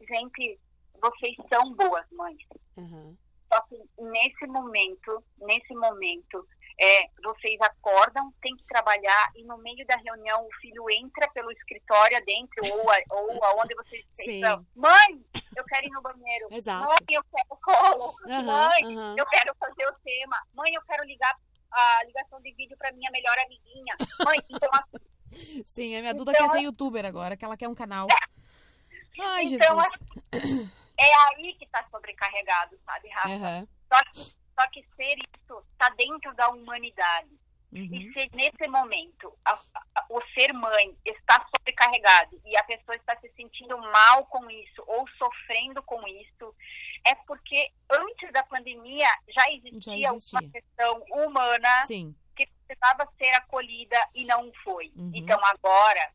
gente, 0.00 0.58
vocês 1.00 1.36
são 1.52 1.72
boas 1.74 2.04
mães. 2.10 2.38
Uhum. 2.76 3.16
Só 3.52 3.60
que 3.62 3.76
nesse 3.98 4.46
momento, 4.46 5.22
nesse 5.38 5.74
momento, 5.74 6.46
é, 6.80 7.06
vocês 7.22 7.60
acordam, 7.60 8.32
tem 8.40 8.56
que 8.56 8.64
trabalhar 8.64 9.30
e 9.36 9.44
no 9.44 9.58
meio 9.58 9.86
da 9.86 9.96
reunião 9.96 10.46
o 10.46 10.54
filho 10.60 10.90
entra 10.90 11.30
pelo 11.32 11.52
escritório 11.52 12.24
dentro 12.24 12.64
ou, 12.72 12.90
a, 12.90 12.96
ou 13.10 13.44
aonde 13.44 13.74
vocês 13.74 14.04
estão. 14.18 14.66
Mãe, 14.74 15.22
eu 15.54 15.64
quero 15.64 15.86
ir 15.86 15.90
no 15.90 16.00
banheiro. 16.00 16.48
Exato. 16.50 16.86
Mãe, 16.86 16.98
eu 17.10 17.22
quero 17.24 17.60
colo. 17.62 18.14
Uhum, 18.26 18.42
Mãe, 18.42 18.84
uhum. 18.84 19.14
eu 19.18 19.26
quero 19.26 19.54
fazer 19.56 19.86
o 19.86 19.94
tema. 20.02 20.36
Mãe, 20.54 20.72
eu 20.74 20.82
quero 20.82 21.04
ligar 21.04 21.36
a 21.72 22.04
ligação 22.04 22.40
de 22.40 22.52
vídeo 22.52 22.76
para 22.76 22.92
minha 22.92 23.10
melhor 23.10 23.36
amiguinha. 23.38 23.94
Mãe, 24.24 24.38
então 24.50 24.70
assim. 24.72 25.62
Sim, 25.64 25.96
a 25.96 26.00
minha 26.00 26.14
Duda 26.14 26.32
então, 26.32 26.42
quer 26.42 26.50
ser 26.50 26.58
assim 26.58 26.66
youtuber 26.66 27.06
agora, 27.06 27.36
que 27.36 27.44
ela 27.44 27.56
quer 27.56 27.68
um 27.68 27.74
canal. 27.74 28.06
É. 28.10 29.20
Ai, 29.20 29.44
então, 29.44 29.58
Jesus. 29.58 30.00
Assim, 30.32 30.70
é 30.98 31.14
aí 31.14 31.54
que 31.54 31.66
tá 31.66 31.84
sobrecarregado, 31.90 32.78
sabe, 32.84 33.08
Rafa? 33.10 33.28
Uhum. 33.28 33.68
Só, 33.92 34.02
que, 34.04 34.20
só 34.20 34.70
que 34.70 34.86
ser 34.96 35.16
isso 35.18 35.64
tá 35.78 35.88
dentro 35.90 36.34
da 36.34 36.48
humanidade. 36.48 37.30
Uhum. 37.72 37.88
E 37.90 38.12
se 38.12 38.36
nesse 38.36 38.68
momento 38.68 39.32
a, 39.44 39.52
a, 39.54 40.06
o 40.10 40.20
ser 40.34 40.52
mãe 40.52 40.94
está 41.06 41.44
sobrecarregado 41.50 42.38
e 42.44 42.54
a 42.56 42.62
pessoa 42.64 42.94
está 42.96 43.16
se 43.18 43.30
sentindo 43.34 43.78
mal 43.78 44.26
com 44.26 44.50
isso 44.50 44.84
ou 44.86 45.08
sofrendo 45.16 45.82
com 45.82 46.06
isso, 46.06 46.54
é 47.06 47.14
porque 47.26 47.70
antes 47.90 48.30
da 48.30 48.42
pandemia 48.42 49.08
já 49.28 49.50
existia, 49.50 49.80
já 49.80 50.12
existia. 50.12 50.38
uma 50.38 50.50
questão 50.50 51.02
humana 51.10 51.80
Sim. 51.86 52.14
que 52.36 52.46
precisava 52.46 53.10
ser 53.16 53.30
acolhida 53.36 53.96
e 54.14 54.26
não 54.26 54.52
foi. 54.62 54.92
Uhum. 54.94 55.12
Então 55.14 55.40
agora, 55.42 56.12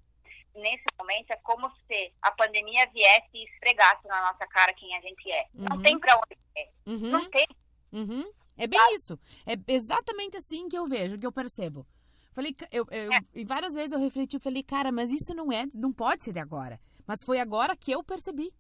nesse 0.54 0.86
momento, 1.00 1.32
é 1.32 1.38
como 1.38 1.72
se 1.88 2.14
a 2.22 2.32
pandemia 2.32 2.86
viesse 2.94 3.30
e 3.34 3.46
esfregasse 3.46 4.08
na 4.08 4.32
nossa 4.32 4.46
cara 4.46 4.74
quem 4.74 4.96
a 4.96 5.02
gente 5.02 5.32
é. 5.32 5.48
Uhum. 5.56 5.66
Não 5.70 5.82
tem 5.82 5.98
para 5.98 6.18
onde 6.18 6.38
ir. 6.56 6.70
Uhum. 6.86 7.10
Não 7.10 7.30
tem. 7.32 7.48
Uhum. 7.92 8.32
É 8.58 8.68
bem 8.68 8.80
isso. 8.96 9.18
É 9.46 9.56
exatamente 9.72 10.38
assim 10.38 10.68
que 10.68 10.78
eu 10.78 10.88
vejo, 10.88 11.18
que 11.18 11.26
eu 11.26 11.32
percebo. 11.32 11.86
Falei, 12.34 12.56
eu, 12.72 12.86
eu 12.92 13.12
é. 13.12 13.20
e 13.34 13.46
várias 13.46 13.74
vezes 13.74 13.92
eu 13.92 14.00
refleti, 14.00 14.38
falei, 14.40 14.62
cara, 14.62 14.92
mas 14.92 15.12
isso 15.12 15.34
não 15.34 15.52
é, 15.52 15.66
não 15.74 15.92
pode 15.92 16.24
ser 16.24 16.34
de 16.34 16.40
agora. 16.40 16.80
Mas 17.06 17.24
foi 17.24 17.40
agora 17.40 17.76
que 17.76 17.92
eu 17.92 18.04
percebi. 18.04 18.54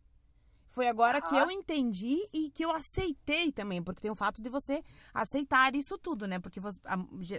Foi 0.70 0.88
agora 0.88 1.22
que 1.22 1.36
eu 1.36 1.50
entendi 1.50 2.18
e 2.34 2.52
que 2.52 2.64
eu 2.64 2.72
aceitei 2.72 3.52
também, 3.52 3.82
porque 3.82 4.02
tem 4.02 4.12
o 4.12 4.16
fato 4.16 4.42
de 4.42 4.50
você 4.50 4.84
aceitar 5.14 5.74
isso 5.76 5.98
tudo, 5.98 6.28
né? 6.28 6.40
Porque 6.40 6.60
você, 6.60 6.80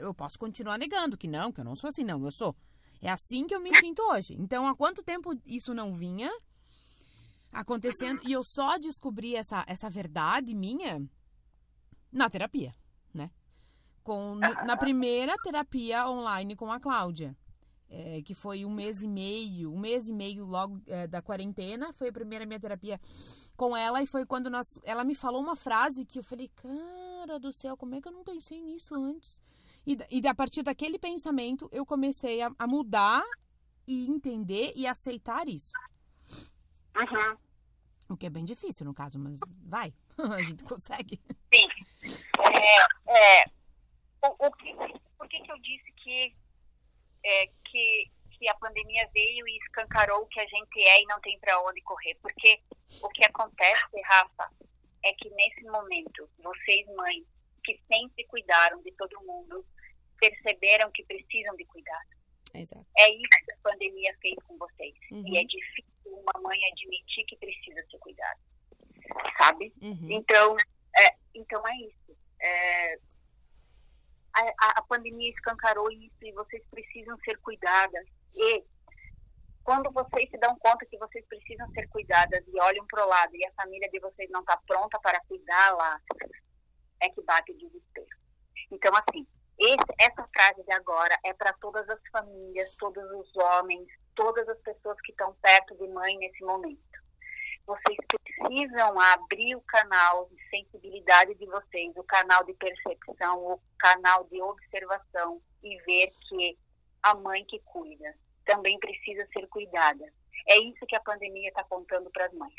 eu 0.01 0.15
posso 0.15 0.39
continuar 0.39 0.79
negando 0.79 1.17
que 1.17 1.29
não, 1.29 1.53
que 1.53 1.61
eu 1.61 1.65
não 1.65 1.77
sou 1.77 1.89
assim, 1.89 2.05
não, 2.05 2.25
eu 2.25 2.33
sou. 2.33 2.57
É 3.01 3.11
assim 3.11 3.47
que 3.47 3.55
eu 3.55 3.61
me 3.61 3.75
sinto 3.79 4.01
hoje. 4.11 4.35
Então, 4.39 4.67
há 4.67 4.75
quanto 4.75 5.03
tempo 5.03 5.35
isso 5.47 5.75
não 5.75 5.95
vinha 5.95 6.31
acontecendo 7.53 8.21
e 8.27 8.33
eu 8.33 8.43
só 8.45 8.79
descobri 8.79 9.35
essa, 9.35 9.65
essa 9.67 9.89
verdade 9.91 10.55
minha 10.55 11.09
na 12.13 12.29
terapia, 12.29 12.75
né? 13.13 13.31
Com, 14.03 14.37
na 14.37 14.77
primeira 14.77 15.35
terapia 15.43 16.09
online 16.09 16.57
com 16.57 16.71
a 16.71 16.81
Cláudia. 16.81 17.37
É, 17.91 18.21
que 18.21 18.35
foi 18.35 18.67
um 18.67 18.71
mês 18.71 19.03
e 19.03 19.09
meio, 19.09 19.73
um 19.73 19.79
mês 19.79 20.11
e 20.11 20.13
meio 20.13 20.45
logo 20.45 20.79
é, 20.89 21.07
da 21.07 21.23
quarentena, 21.23 21.91
foi 21.95 22.11
a 22.11 22.13
primeira 22.13 22.45
minha 22.45 22.61
terapia 22.61 23.01
com 23.57 23.75
ela 23.75 24.03
e 24.03 24.07
foi 24.07 24.27
quando 24.27 24.51
nós, 24.51 24.79
ela 24.85 25.03
me 25.05 25.15
falou 25.15 25.41
uma 25.41 25.57
frase 25.57 26.05
que 26.05 26.19
eu 26.19 26.23
falei, 26.23 26.51
cara 26.55 27.39
do 27.39 27.51
céu, 27.51 27.79
como 27.79 27.95
é 27.95 28.01
que 28.03 28.07
eu 28.07 28.13
não 28.13 28.23
pensei 28.23 28.61
nisso 28.61 28.95
antes? 28.95 29.41
E, 29.87 29.97
e 30.11 30.29
a 30.29 30.35
partir 30.35 30.63
daquele 30.63 30.99
pensamento 30.99 31.67
eu 31.73 31.87
comecei 31.87 32.43
a, 32.43 32.53
a 32.59 32.67
mudar 32.67 33.25
e 33.87 34.07
entender 34.07 34.75
e 34.77 34.87
aceitar 34.87 35.49
isso. 35.49 35.73
Uhum. 36.95 37.37
O 38.11 38.17
que 38.17 38.27
é 38.27 38.31
bem 38.31 38.45
difícil 38.45 38.85
no 38.85 38.95
caso, 38.95 39.19
mas 39.19 39.41
vai, 39.65 39.95
a 40.19 40.43
gente 40.43 40.63
consegue. 40.65 41.21
Sim. 41.53 41.69
É, 43.19 43.45
o, 44.23 44.47
o, 44.47 44.51
por 45.17 45.29
que, 45.29 45.41
que 45.41 45.53
eu 45.53 45.59
disse 45.59 45.93
que, 45.93 46.35
é, 47.25 47.47
que, 47.65 48.11
que 48.31 48.49
a 48.49 48.55
pandemia 48.55 49.09
veio 49.13 49.47
e 49.49 49.57
escancarou 49.59 50.23
o 50.23 50.27
que 50.27 50.41
a 50.41 50.47
gente 50.47 50.81
é 50.81 51.03
e 51.03 51.07
não 51.07 51.21
tem 51.21 51.39
para 51.41 51.61
onde 51.63 51.81
correr? 51.83 52.17
Porque 52.23 52.61
o 53.03 53.09
que 53.09 53.25
acontece, 53.25 54.01
Rafa, 54.05 54.51
é 55.05 55.13
que 55.15 55.29
nesse 55.31 55.65
momento, 55.65 56.29
vocês 56.39 56.87
mães, 56.95 57.25
que 57.65 57.81
sempre 57.93 58.25
cuidaram 58.25 58.81
de 58.83 58.93
todo 58.93 59.21
mundo, 59.23 59.67
perceberam 60.19 60.91
que 60.93 61.05
precisam 61.05 61.57
de 61.57 61.65
cuidar. 61.65 62.03
Exato. 62.55 62.87
É 62.97 63.11
isso 63.11 63.45
que 63.45 63.53
a 63.53 63.57
pandemia 63.63 64.17
fez 64.21 64.37
com 64.47 64.57
vocês. 64.57 64.95
Uhum. 65.11 65.27
E 65.27 65.39
é 65.39 65.45
difícil 65.45 65.89
uma 66.07 66.41
mãe 66.43 66.59
admitir 66.73 67.25
que 67.27 67.37
precisa 67.37 67.85
ser 67.91 67.99
cuidada. 67.99 68.39
Sabe? 69.39 69.73
Uhum. 69.83 70.09
Então, 70.11 70.57
é, 70.97 71.15
então 71.35 71.67
é 71.67 71.77
isso. 71.77 72.17
É, 72.41 72.99
a, 74.41 74.79
a 74.79 74.83
pandemia 74.83 75.31
escancarou 75.31 75.91
isso 75.91 76.17
e 76.23 76.33
vocês 76.33 76.63
precisam 76.71 77.19
ser 77.19 77.39
cuidadas. 77.39 78.07
E 78.35 78.65
quando 79.65 79.91
vocês 79.91 80.31
se 80.31 80.39
dão 80.39 80.57
conta 80.59 80.87
que 80.87 80.99
vocês 80.99 81.25
precisam 81.27 81.69
ser 81.73 81.89
cuidadas 81.89 82.43
e 82.47 82.61
olham 82.61 82.87
para 82.87 83.05
o 83.05 83.09
lado 83.09 83.35
e 83.35 83.45
a 83.45 83.53
família 83.53 83.89
de 83.91 84.01
vocês 84.01 84.31
não 84.31 84.41
está 84.41 84.57
pronta 84.67 84.99
para 85.01 85.21
cuidar 85.29 85.75
lá, 85.75 86.01
é 87.01 87.09
que 87.11 87.23
bate 87.23 87.53
o 87.53 87.59
desespero. 87.59 88.17
Então, 88.71 88.93
assim, 88.95 89.27
esse, 89.59 89.95
essa 89.99 90.25
frase 90.29 90.63
de 90.65 90.73
agora 90.73 91.19
é 91.25 91.35
para 91.35 91.53
todas 91.55 91.89
as 91.89 92.01
famílias, 92.13 92.75
todos 92.77 93.05
os 93.11 93.37
homens, 93.37 93.89
todas 94.15 94.49
as 94.49 94.59
pessoas 94.61 95.01
que 95.03 95.11
estão 95.13 95.35
perto 95.43 95.77
de 95.77 95.89
mãe 95.89 96.17
nesse 96.19 96.45
momento. 96.45 96.79
Vocês 97.67 97.99
precisam 98.39 98.99
abrir 99.01 99.57
o 99.57 99.61
canal 99.63 100.29
de 100.29 100.49
sensibilidade 100.49 101.35
de 101.35 101.47
vocês, 101.47 101.97
o 101.97 102.05
canal 102.05 102.45
de 102.45 102.55
percepção, 102.55 103.39
o 103.53 103.61
canal 103.79 104.25
de 104.25 104.41
observação 104.41 105.41
e 105.63 105.77
ver 105.83 106.09
que 106.29 106.57
a 107.03 107.15
mãe 107.15 107.45
que 107.45 107.59
cuida 107.61 108.15
também 108.45 108.79
precisa 108.79 109.27
ser 109.33 109.47
cuidada. 109.49 110.05
É 110.49 110.59
isso 110.59 110.87
que 110.87 110.97
a 110.97 111.01
pandemia 111.01 111.49
está 111.49 111.65
contando 111.65 112.11
para 112.11 112.27
as 112.27 112.33
mães. 112.33 112.55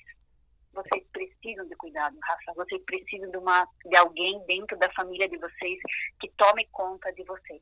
Vocês 0.71 1.03
precisam 1.11 1.67
de 1.67 1.75
cuidado, 1.75 2.17
Rafa. 2.21 2.53
Vocês 2.53 2.81
precisam 2.83 3.31
de, 3.31 3.37
uma, 3.37 3.67
de 3.85 3.97
alguém 3.97 4.39
dentro 4.45 4.77
da 4.77 4.91
família 4.93 5.27
de 5.27 5.37
vocês 5.37 5.79
que 6.19 6.29
tome 6.37 6.67
conta 6.71 7.11
de 7.13 7.23
vocês. 7.23 7.61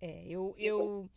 É, 0.00 0.24
eu, 0.26 0.54
eu, 0.56 1.08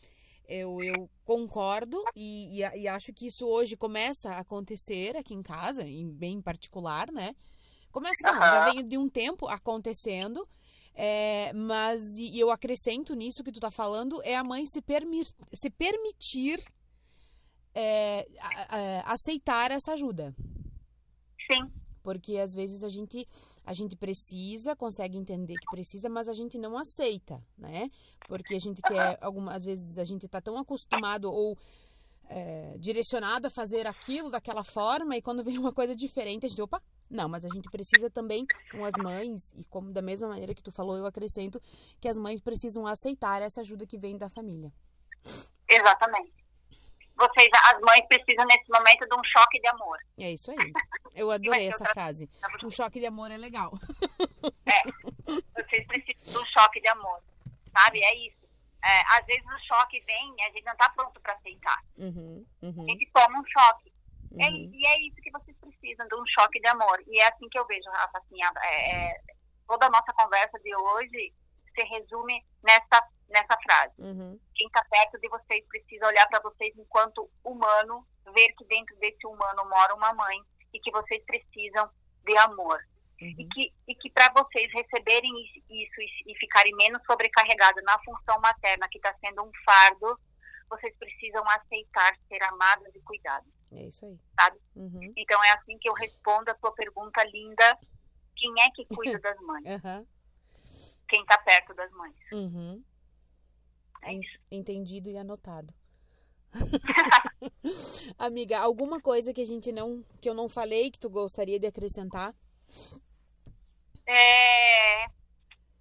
eu, 0.47 0.81
eu 0.81 1.09
concordo 1.25 2.01
e, 2.15 2.61
e, 2.61 2.81
e 2.81 2.87
acho 2.87 3.13
que 3.13 3.27
isso 3.27 3.45
hoje 3.45 3.75
começa 3.75 4.31
a 4.31 4.39
acontecer 4.39 5.15
aqui 5.17 5.33
em 5.33 5.43
casa, 5.43 5.83
em 5.87 6.09
bem 6.09 6.41
particular, 6.41 7.11
né? 7.11 7.35
Começa, 7.91 8.15
não, 8.23 8.37
já 8.37 8.69
vem 8.69 8.87
de 8.87 8.97
um 8.97 9.09
tempo 9.09 9.47
acontecendo, 9.47 10.47
é, 10.93 11.51
mas 11.53 12.01
e 12.17 12.39
eu 12.39 12.51
acrescento 12.51 13.15
nisso 13.15 13.43
que 13.43 13.51
tu 13.51 13.59
tá 13.59 13.71
falando, 13.71 14.21
é 14.23 14.35
a 14.35 14.43
mãe 14.43 14.65
se, 14.65 14.81
permi 14.81 15.23
se 15.53 15.69
permitir 15.69 16.63
é, 17.73 18.27
a, 18.39 18.75
a, 18.75 19.13
aceitar 19.13 19.71
essa 19.71 19.93
ajuda. 19.93 20.35
Sim. 21.51 21.71
Porque 22.07 22.37
às 22.37 22.53
vezes 22.53 22.85
a 22.85 22.89
gente, 22.89 23.27
a 23.65 23.73
gente 23.73 23.93
precisa, 23.97 24.77
consegue 24.77 25.17
entender 25.17 25.55
que 25.55 25.65
precisa, 25.69 26.07
mas 26.07 26.29
a 26.29 26.33
gente 26.33 26.57
não 26.57 26.77
aceita, 26.77 27.45
né? 27.57 27.91
Porque 28.29 28.55
a 28.55 28.59
gente 28.59 28.81
quer, 28.81 29.19
algumas 29.21 29.65
vezes 29.65 29.97
a 29.97 30.05
gente 30.05 30.25
tá 30.25 30.39
tão 30.39 30.57
acostumado 30.57 31.29
ou 31.29 31.57
é, 32.29 32.77
direcionado 32.79 33.47
a 33.47 33.49
fazer 33.49 33.85
aquilo 33.85 34.31
daquela 34.31 34.63
forma 34.63 35.17
e 35.17 35.21
quando 35.21 35.43
vem 35.43 35.57
uma 35.57 35.73
coisa 35.73 35.93
diferente 35.93 36.45
a 36.45 36.49
gente, 36.49 36.61
opa, 36.61 36.81
não, 37.09 37.27
mas 37.27 37.43
a 37.43 37.49
gente 37.49 37.69
precisa 37.69 38.09
também, 38.09 38.45
com 38.71 38.85
as 38.85 38.95
mães, 39.03 39.51
e 39.57 39.65
como 39.65 39.91
da 39.91 40.01
mesma 40.01 40.29
maneira 40.29 40.55
que 40.55 40.63
tu 40.63 40.71
falou, 40.71 40.95
eu 40.95 41.05
acrescento 41.05 41.61
que 41.99 42.07
as 42.07 42.17
mães 42.17 42.39
precisam 42.39 42.87
aceitar 42.87 43.41
essa 43.41 43.59
ajuda 43.59 43.85
que 43.85 43.97
vem 43.97 44.17
da 44.17 44.29
família. 44.29 44.71
Exatamente. 45.67 46.46
Vocês, 47.17 47.49
as 47.73 47.81
mães 47.81 48.05
precisam 48.07 48.45
nesse 48.45 48.69
momento 48.69 49.07
de 49.07 49.15
um 49.15 49.23
choque 49.23 49.59
de 49.59 49.67
amor. 49.67 49.97
É 50.19 50.31
isso 50.31 50.51
aí. 50.51 50.71
Eu 51.15 51.31
adorei 51.31 51.67
essa 51.67 51.85
frase. 51.85 52.29
Um 52.63 52.69
choque 52.69 52.99
de 52.99 53.07
amor 53.07 53.31
é 53.31 53.37
legal. 53.37 53.73
É. 54.65 54.83
Vocês 55.55 55.85
precisam 55.87 56.33
de 56.33 56.37
um 56.37 56.45
choque 56.45 56.79
de 56.79 56.87
amor. 56.87 57.19
Sabe? 57.75 58.03
É 58.03 58.15
isso. 58.27 58.37
É, 58.83 59.01
às 59.17 59.25
vezes 59.25 59.43
o 59.45 59.59
choque 59.67 59.99
vem 60.05 60.29
e 60.37 60.41
a 60.43 60.51
gente 60.51 60.63
não 60.63 60.73
está 60.73 60.89
pronto 60.89 61.19
para 61.19 61.33
aceitar. 61.33 61.81
Uhum, 61.97 62.45
uhum. 62.61 62.83
A 62.83 62.91
gente 62.91 63.09
toma 63.11 63.39
um 63.39 63.45
choque. 63.45 63.91
É 64.39 64.47
uhum. 64.47 64.71
É, 64.71 64.77
e 64.77 64.85
é 64.85 65.07
isso 65.07 65.15
que 65.17 65.31
vocês 65.31 65.57
precisam, 65.57 66.07
de 66.07 66.15
um 66.15 66.23
choque 66.27 66.59
de 66.59 66.67
amor. 66.67 67.03
E 67.07 67.19
é 67.19 67.27
assim 67.27 67.49
que 67.49 67.57
eu 67.57 67.65
vejo, 67.65 67.89
Rafa, 67.89 68.19
assim, 68.19 68.37
é, 68.41 68.91
é, 68.95 69.21
toda 69.67 69.87
a 69.87 69.89
nossa 69.89 70.13
conversa 70.13 70.59
de 70.59 70.75
hoje 70.75 71.33
se 71.73 71.83
resume 71.83 72.43
nessa, 72.63 73.03
nessa 73.29 73.57
frase. 73.61 73.93
Uhum. 73.97 74.39
Quem 74.55 74.67
está 74.67 74.83
perto 74.89 75.19
de 75.19 75.27
vocês 75.29 75.65
precisa 75.67 76.07
olhar 76.07 76.27
para 76.27 76.41
vocês 76.41 76.73
enquanto 76.77 77.29
humano, 77.43 78.05
ver 78.33 78.53
que 78.57 78.65
dentro 78.65 78.95
desse 78.97 79.25
humano 79.25 79.67
mora 79.69 79.95
uma 79.95 80.13
mãe 80.13 80.39
e 80.73 80.79
que 80.79 80.91
vocês 80.91 81.23
precisam 81.25 81.89
de 82.25 82.37
amor. 82.37 82.79
Uhum. 83.21 83.35
E 83.37 83.47
que, 83.47 83.73
e 83.87 83.95
que 83.95 84.09
para 84.11 84.31
vocês 84.31 84.71
receberem 84.73 85.31
isso 85.69 86.01
e, 86.01 86.31
e 86.31 86.35
ficarem 86.37 86.75
menos 86.75 87.01
sobrecarregados 87.05 87.83
na 87.83 87.97
função 88.03 88.39
materna, 88.39 88.87
que 88.89 88.97
está 88.97 89.13
sendo 89.19 89.43
um 89.43 89.51
fardo, 89.65 90.19
vocês 90.69 90.95
precisam 90.97 91.43
aceitar 91.49 92.15
ser 92.27 92.43
amados 92.43 92.93
e 92.93 92.99
cuidados. 93.01 93.51
É 93.71 93.83
isso 93.83 94.05
aí. 94.05 94.19
Sabe? 94.39 94.59
Uhum. 94.75 95.13
Então 95.15 95.43
é 95.43 95.51
assim 95.51 95.77
que 95.79 95.89
eu 95.89 95.93
respondo 95.93 96.51
a 96.51 96.55
tua 96.55 96.71
pergunta 96.73 97.23
linda. 97.23 97.77
Quem 98.35 98.53
é 98.61 98.69
que 98.71 98.85
cuida 98.85 99.19
das 99.19 99.37
mães? 99.39 99.83
uhum. 99.83 100.07
Quem 101.09 101.21
está 101.21 101.37
perto 101.37 101.73
das 101.73 101.89
mães. 101.91 102.15
Uhum. 102.31 102.83
É. 104.03 104.11
Entendido 104.51 105.09
e 105.09 105.17
anotado. 105.17 105.73
Amiga, 108.17 108.59
alguma 108.59 108.99
coisa 109.01 109.33
que 109.33 109.41
a 109.41 109.45
gente 109.45 109.71
não 109.71 110.03
que 110.21 110.29
eu 110.29 110.33
não 110.33 110.49
falei 110.49 110.91
que 110.91 110.99
tu 110.99 111.09
gostaria 111.09 111.59
de 111.59 111.67
acrescentar? 111.67 112.33
É, 114.05 115.05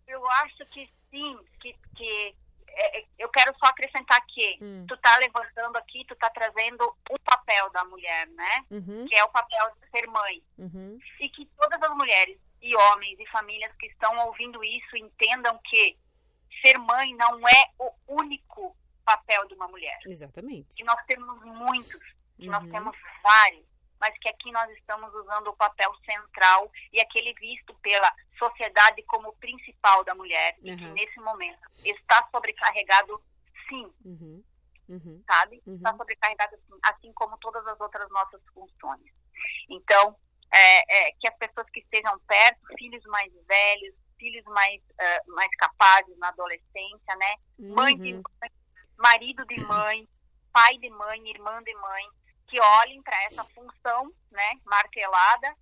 eu 0.07 0.29
acho 0.31 0.65
que 0.67 0.91
sim, 1.11 1.39
que, 1.61 1.73
que 1.97 2.35
é, 2.69 2.99
é, 2.99 3.05
eu 3.19 3.29
quero 3.29 3.55
só 3.59 3.67
acrescentar 3.67 4.21
que 4.27 4.59
hum. 4.61 4.85
tu 4.89 4.97
tá 4.99 5.17
levantando 5.19 5.77
aqui, 5.77 6.05
tu 6.07 6.17
tá 6.17 6.29
trazendo 6.31 6.85
o 7.11 7.19
papel 7.21 7.71
da 7.71 7.85
mulher, 7.85 8.27
né? 8.29 8.65
Uhum. 8.71 9.07
Que 9.07 9.15
é 9.15 9.25
o 9.25 9.31
papel 9.31 9.73
de 9.81 9.91
ser 9.91 10.07
mãe. 10.09 10.43
Uhum. 10.59 10.99
E 11.21 11.29
que 11.31 11.47
todas 11.57 11.81
as 11.83 11.97
mulheres 11.97 12.39
e 12.61 12.75
homens 12.75 13.19
e 13.21 13.27
famílias 13.29 13.73
que 13.79 13.87
estão 13.87 14.27
ouvindo 14.27 14.63
isso 14.65 14.97
entendam 14.97 15.59
que 15.65 15.97
ser 16.61 16.79
mãe 16.79 17.15
não 17.15 17.49
é 17.49 17.71
o 17.79 17.93
único 18.09 18.77
papel 19.05 19.47
de 19.47 19.55
uma 19.55 19.69
mulher. 19.69 19.99
Exatamente. 20.07 20.77
Que 20.77 20.85
nós 20.85 21.03
temos 21.07 21.43
muitos, 21.45 22.01
que 22.37 22.47
uhum. 22.47 22.53
nós 22.53 22.71
temos 22.71 22.97
vários 23.23 23.67
mas 24.01 24.17
que 24.19 24.29
aqui 24.29 24.53
nós 24.53 24.71
estamos 24.73 25.13
usando 25.15 25.49
o 25.49 25.57
papel 25.57 25.93
central 26.05 26.71
e 26.93 27.01
aquele 27.01 27.33
visto 27.35 27.75
pela 27.77 28.13
sociedade 28.39 29.03
como 29.05 29.35
principal 29.37 30.05
da 30.05 30.15
mulher, 30.15 30.55
uhum. 30.59 30.73
e 30.73 30.77
que 30.77 30.87
nesse 30.89 31.19
momento 31.21 31.61
está 31.85 32.29
sobrecarregado, 32.31 33.23
sim. 33.69 33.93
Uhum. 34.05 34.45
Uhum. 34.89 35.23
Sabe? 35.27 35.63
Uhum. 35.67 35.77
Está 35.77 35.97
sobrecarregado, 35.97 36.57
sim, 36.57 36.79
assim 36.85 37.13
como 37.15 37.37
todas 37.39 37.67
as 37.67 37.81
outras 37.81 38.09
nossas 38.11 38.41
funções. 38.53 39.11
Então, 39.69 40.17
é, 40.53 41.09
é, 41.09 41.13
que 41.13 41.27
as 41.27 41.37
pessoas 41.37 41.69
que 41.71 41.81
estejam 41.81 42.19
perto, 42.21 42.61
filhos 42.79 43.03
mais 43.07 43.33
velhos, 43.47 43.95
filhos 44.19 44.45
mais, 44.45 44.81
uh, 44.83 45.35
mais 45.35 45.51
capazes 45.57 46.17
na 46.19 46.29
adolescência, 46.29 47.17
né? 47.17 47.37
Mãe 47.59 47.97
de 47.97 48.15
uhum. 48.15 48.23
mãe, 48.41 48.51
marido 48.99 49.45
de 49.47 49.65
mãe, 49.67 50.09
pai 50.53 50.79
de 50.79 50.91
mãe, 50.91 51.29
irmã 51.29 51.63
de 51.63 51.75
mãe, 51.75 52.05
que 52.49 52.61
olhem 52.61 53.03
para 53.03 53.23
essa 53.25 53.45
função 53.45 54.13
né, 54.31 54.59
martelada 54.65 55.55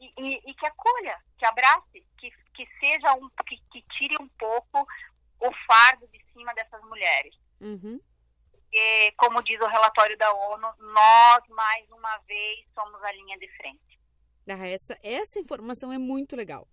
e, 0.00 0.12
e, 0.18 0.50
e, 0.50 0.54
que 0.54 0.66
acolha, 0.66 1.18
que 1.38 1.46
abrace, 1.46 2.04
que, 2.18 2.30
que 2.54 2.66
seja 2.80 3.12
um 3.14 3.28
que, 3.46 3.56
que, 3.70 3.82
tire 3.96 4.16
um 4.20 4.28
pouco 4.30 4.86
o 5.38 5.52
fardo 5.66 6.08
de 6.08 6.24
cima 6.32 6.54
dessas 6.54 6.82
mulheres. 6.84 7.34
Uhum. 7.60 8.00
E, 8.72 9.12
como 9.12 9.42
diz 9.42 9.60
o 9.60 9.66
relatório 9.66 10.16
da 10.16 10.32
ONU, 10.32 10.68
nós 10.78 11.48
mais 11.48 11.90
uma 11.90 12.18
vez 12.18 12.66
somos 12.74 13.02
a 13.02 13.12
linha 13.12 13.38
de 13.38 13.48
frente. 13.56 14.00
Ah, 14.48 14.66
essa, 14.66 14.98
essa 15.02 15.38
informação 15.38 15.92
é 15.92 15.98
muito 15.98 16.34
legal. 16.34 16.66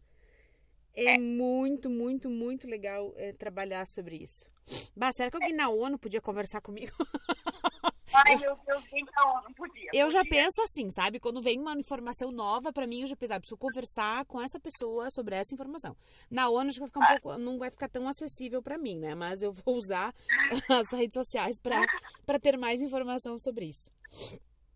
É, 0.95 1.15
é. 1.15 1.17
muito, 1.17 1.89
muito, 1.89 2.29
muito 2.29 2.67
legal 2.67 3.13
é, 3.17 3.33
trabalhar 3.33 3.85
sobre 3.87 4.17
isso. 4.17 4.49
Bah, 4.95 5.11
será 5.13 5.29
que 5.29 5.37
alguém 5.37 5.53
na 5.53 5.69
ONU 5.69 5.97
podia 5.97 6.21
conversar 6.21 6.61
comigo? 6.61 6.93
Ai, 8.13 8.33
eu, 8.35 8.39
meu 8.39 8.57
Deus, 8.65 8.83
então, 8.93 9.41
não 9.43 9.53
podia. 9.53 9.89
Eu 9.93 10.09
já 10.09 10.23
penso 10.23 10.61
assim, 10.61 10.89
sabe? 10.89 11.19
Quando 11.19 11.41
vem 11.41 11.59
uma 11.59 11.73
informação 11.73 12.31
nova 12.31 12.71
para 12.71 12.87
mim, 12.87 13.01
eu 13.01 13.07
já 13.07 13.15
penso, 13.15 13.33
ah, 13.33 13.39
preciso 13.39 13.57
conversar 13.57 14.25
com 14.25 14.41
essa 14.41 14.59
pessoa 14.59 15.11
sobre 15.11 15.35
essa 15.35 15.53
informação. 15.53 15.95
Na 16.31 16.49
ONU, 16.49 16.69
acho 16.69 16.79
que 16.79 16.79
vai 16.79 16.87
ficar 16.87 16.99
um 16.99 17.03
ah. 17.03 17.19
pouco, 17.19 17.37
não 17.37 17.59
vai 17.59 17.69
ficar 17.69 17.89
tão 17.89 18.07
acessível 18.07 18.63
para 18.63 18.77
mim, 18.77 18.97
né? 18.97 19.13
Mas 19.13 19.41
eu 19.41 19.51
vou 19.51 19.75
usar 19.75 20.13
as 20.69 20.91
redes 20.91 21.13
sociais 21.13 21.59
para 21.59 22.39
ter 22.39 22.57
mais 22.57 22.81
informação 22.81 23.37
sobre 23.37 23.65
isso. 23.65 23.91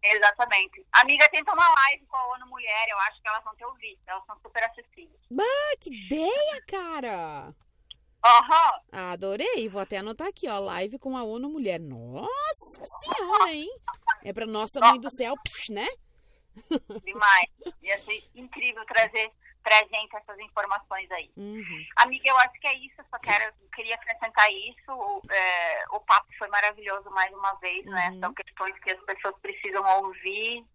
Exatamente. 0.03 0.85
Amiga, 0.91 1.29
tenta 1.29 1.53
uma 1.53 1.67
live 1.69 2.05
com 2.07 2.17
a 2.17 2.27
ONU 2.33 2.47
Mulher, 2.47 2.87
eu 2.89 2.97
acho 2.99 3.21
que 3.21 3.27
elas 3.27 3.43
vão 3.43 3.55
ter 3.55 3.65
ouvido. 3.65 3.99
Elas 4.07 4.25
são 4.25 4.35
super 4.41 4.63
acessíveis. 4.63 5.19
Bah, 5.29 5.43
que 5.79 5.93
ideia, 5.93 6.63
cara! 6.67 7.53
Aham. 8.23 8.81
Adorei. 8.91 9.67
Vou 9.67 9.81
até 9.81 9.97
anotar 9.97 10.27
aqui, 10.27 10.47
ó. 10.47 10.59
Live 10.59 10.99
com 10.99 11.17
a 11.17 11.23
ONU 11.23 11.49
Mulher. 11.49 11.79
Nossa 11.79 12.83
senhora, 12.85 13.51
hein? 13.51 13.69
É 14.23 14.31
pra 14.31 14.45
nossa 14.45 14.79
mãe 14.79 14.99
do 14.99 15.09
céu, 15.09 15.33
né? 15.69 15.87
Demais. 17.03 17.49
Ia 17.81 17.97
ser 17.97 18.21
incrível 18.35 18.85
trazer 18.85 19.31
pra 19.63 19.77
gente 19.83 20.15
essas 20.15 20.39
informações 20.39 21.09
aí. 21.11 21.31
Uhum. 21.37 21.85
Amiga, 21.97 22.29
eu 22.29 22.37
acho 22.37 22.59
que 22.59 22.67
é 22.67 22.77
isso. 22.77 22.95
Só 23.09 23.17
quero, 23.19 23.53
queria 23.73 23.95
acrescentar 23.95 24.51
isso. 24.51 24.91
O, 24.91 25.21
é, 25.31 25.83
o 25.91 25.99
papo 26.01 26.27
foi 26.37 26.47
maravilhoso 26.49 27.09
mais 27.11 27.33
uma 27.33 27.53
vez, 27.55 27.85
né? 27.85 28.09
uhum. 28.09 28.15
né? 28.15 28.19
São 28.19 28.33
questões 28.33 28.79
que 28.79 28.91
as 28.91 29.03
pessoas 29.03 29.35
precisam 29.41 29.83
ouvir 30.03 30.65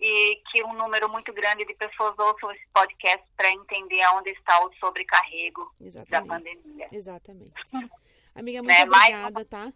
e 0.00 0.42
que 0.50 0.64
um 0.64 0.72
número 0.72 1.08
muito 1.08 1.32
grande 1.32 1.64
de 1.66 1.74
pessoas 1.74 2.18
ouçam 2.18 2.50
esse 2.52 2.66
podcast 2.72 3.26
para 3.36 3.50
entender 3.52 4.00
aonde 4.02 4.30
está 4.30 4.64
o 4.64 4.72
sobrecarrego 4.76 5.70
Exatamente. 5.80 6.10
da 6.10 6.22
pandemia. 6.22 6.88
Exatamente. 6.92 7.52
Amiga, 8.34 8.62
muito 8.62 8.68
né? 8.68 8.84
obrigada, 8.84 9.44
tá? 9.44 9.72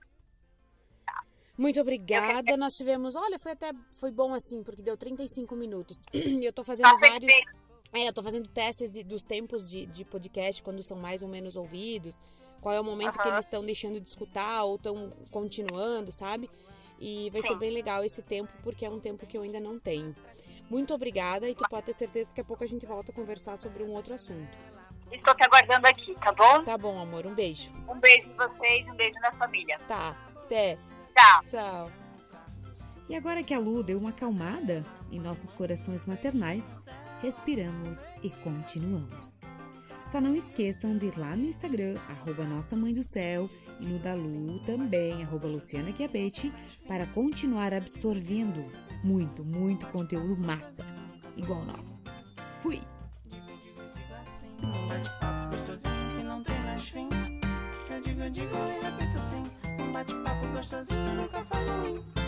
Muito 1.57 1.81
obrigada. 1.81 2.57
Nós 2.57 2.75
tivemos, 2.75 3.15
olha, 3.15 3.39
foi 3.39 3.53
até 3.53 3.71
foi 4.01 4.11
bom 4.11 4.35
assim, 4.35 4.63
porque 4.65 4.83
deu 4.83 4.97
35 4.97 5.55
minutos. 5.55 6.05
eu 6.43 6.53
tô 6.53 6.65
fazendo 6.65 6.91
tá 6.91 6.97
vários 6.97 7.33
é, 7.95 8.09
eu 8.09 8.13
tô 8.13 8.23
fazendo 8.23 8.49
testes 8.49 9.03
dos 9.05 9.25
tempos 9.25 9.71
de, 9.71 9.87
de 9.87 10.05
podcast, 10.05 10.63
quando 10.63 10.83
são 10.83 10.97
mais 10.97 11.23
ou 11.23 11.29
menos 11.29 11.55
ouvidos, 11.55 12.21
qual 12.61 12.75
é 12.75 12.81
o 12.81 12.85
momento 12.85 13.17
uhum. 13.17 13.23
que 13.23 13.29
eles 13.29 13.45
estão 13.45 13.65
deixando 13.65 14.01
de 14.01 14.09
escutar 14.09 14.65
ou 14.65 14.75
estão 14.75 15.13
continuando, 15.31 16.11
sabe? 16.11 16.51
E 16.99 17.31
vai 17.31 17.41
Sim. 17.41 17.49
ser 17.49 17.55
bem 17.57 17.71
legal 17.71 18.05
esse 18.05 18.21
tempo, 18.21 18.53
porque 18.63 18.85
é 18.85 18.91
um 18.91 18.99
tempo 18.99 19.25
que 19.27 19.39
eu 19.39 19.43
ainda 19.43 19.61
não 19.61 19.79
tenho. 19.79 20.15
Muito 20.69 20.93
obrigada 20.93 21.49
e 21.49 21.55
tu 21.55 21.65
pode 21.69 21.87
ter 21.87 21.93
certeza 21.93 22.31
que 22.31 22.31
daqui 22.33 22.41
a 22.41 22.45
pouco 22.45 22.65
a 22.65 22.67
gente 22.67 22.85
volta 22.85 23.13
a 23.13 23.15
conversar 23.15 23.57
sobre 23.59 23.85
um 23.85 23.91
outro 23.91 24.15
assunto. 24.15 24.57
estou 25.13 25.35
te 25.35 25.45
aguardando 25.45 25.87
aqui, 25.87 26.17
tá 26.17 26.33
bom? 26.33 26.65
Tá 26.65 26.77
bom, 26.77 26.99
amor. 26.99 27.27
Um 27.27 27.35
beijo. 27.35 27.71
Um 27.89 28.01
beijo 28.01 28.29
em 28.29 28.35
vocês, 28.35 28.89
um 28.89 28.95
beijo 28.95 29.19
na 29.21 29.31
família. 29.33 29.79
Tá. 29.87 30.17
Até. 30.35 30.79
Tchau. 31.15 31.45
Tchau. 31.45 31.91
E 33.09 33.15
agora 33.15 33.43
que 33.43 33.55
a 33.55 33.59
Lu 33.59 33.83
deu 33.83 33.99
uma 33.99 34.11
acalmada 34.11 34.85
em 35.13 35.21
nossos 35.21 35.53
corações 35.53 36.07
maternais, 36.07 36.77
respiramos 37.25 38.15
e 38.23 38.29
continuamos. 38.29 39.63
Só 40.05 40.21
não 40.21 40.37
esqueçam 40.37 40.99
de 40.99 41.07
ir 41.07 41.19
lá 41.19 41.35
no 41.35 41.47
Instagram, 41.47 41.97
arroba 42.07 42.45
Nossa 42.45 42.77
Mãe 42.77 42.93
do 42.93 43.03
Céu, 43.03 43.49
e 43.81 43.87
no 43.87 43.99
da 43.99 44.13
Lu 44.13 44.59
também, 44.63 45.23
arroba 45.23 45.49
Luciana 45.49 45.91
Chiabetti, 45.91 46.53
para 46.87 47.07
continuar 47.07 47.73
absorvendo 47.73 48.71
muito, 49.03 49.43
muito 49.43 49.87
conteúdo 49.87 50.37
massa, 50.37 50.85
igual 51.35 51.65
nós. 51.65 52.19
Fui! 52.61 52.79
Eu 57.91 58.03
digo, 58.03 58.21
eu 58.21 58.31
digo 58.31 58.55
e 58.55 58.85
repito 58.85 59.23
sim. 59.23 59.43
Um 59.83 59.93
bate-papo 59.93 60.47
gostosinho 60.49 61.15
nunca 61.15 61.43
faz 61.43 61.67
ruim. 61.71 62.24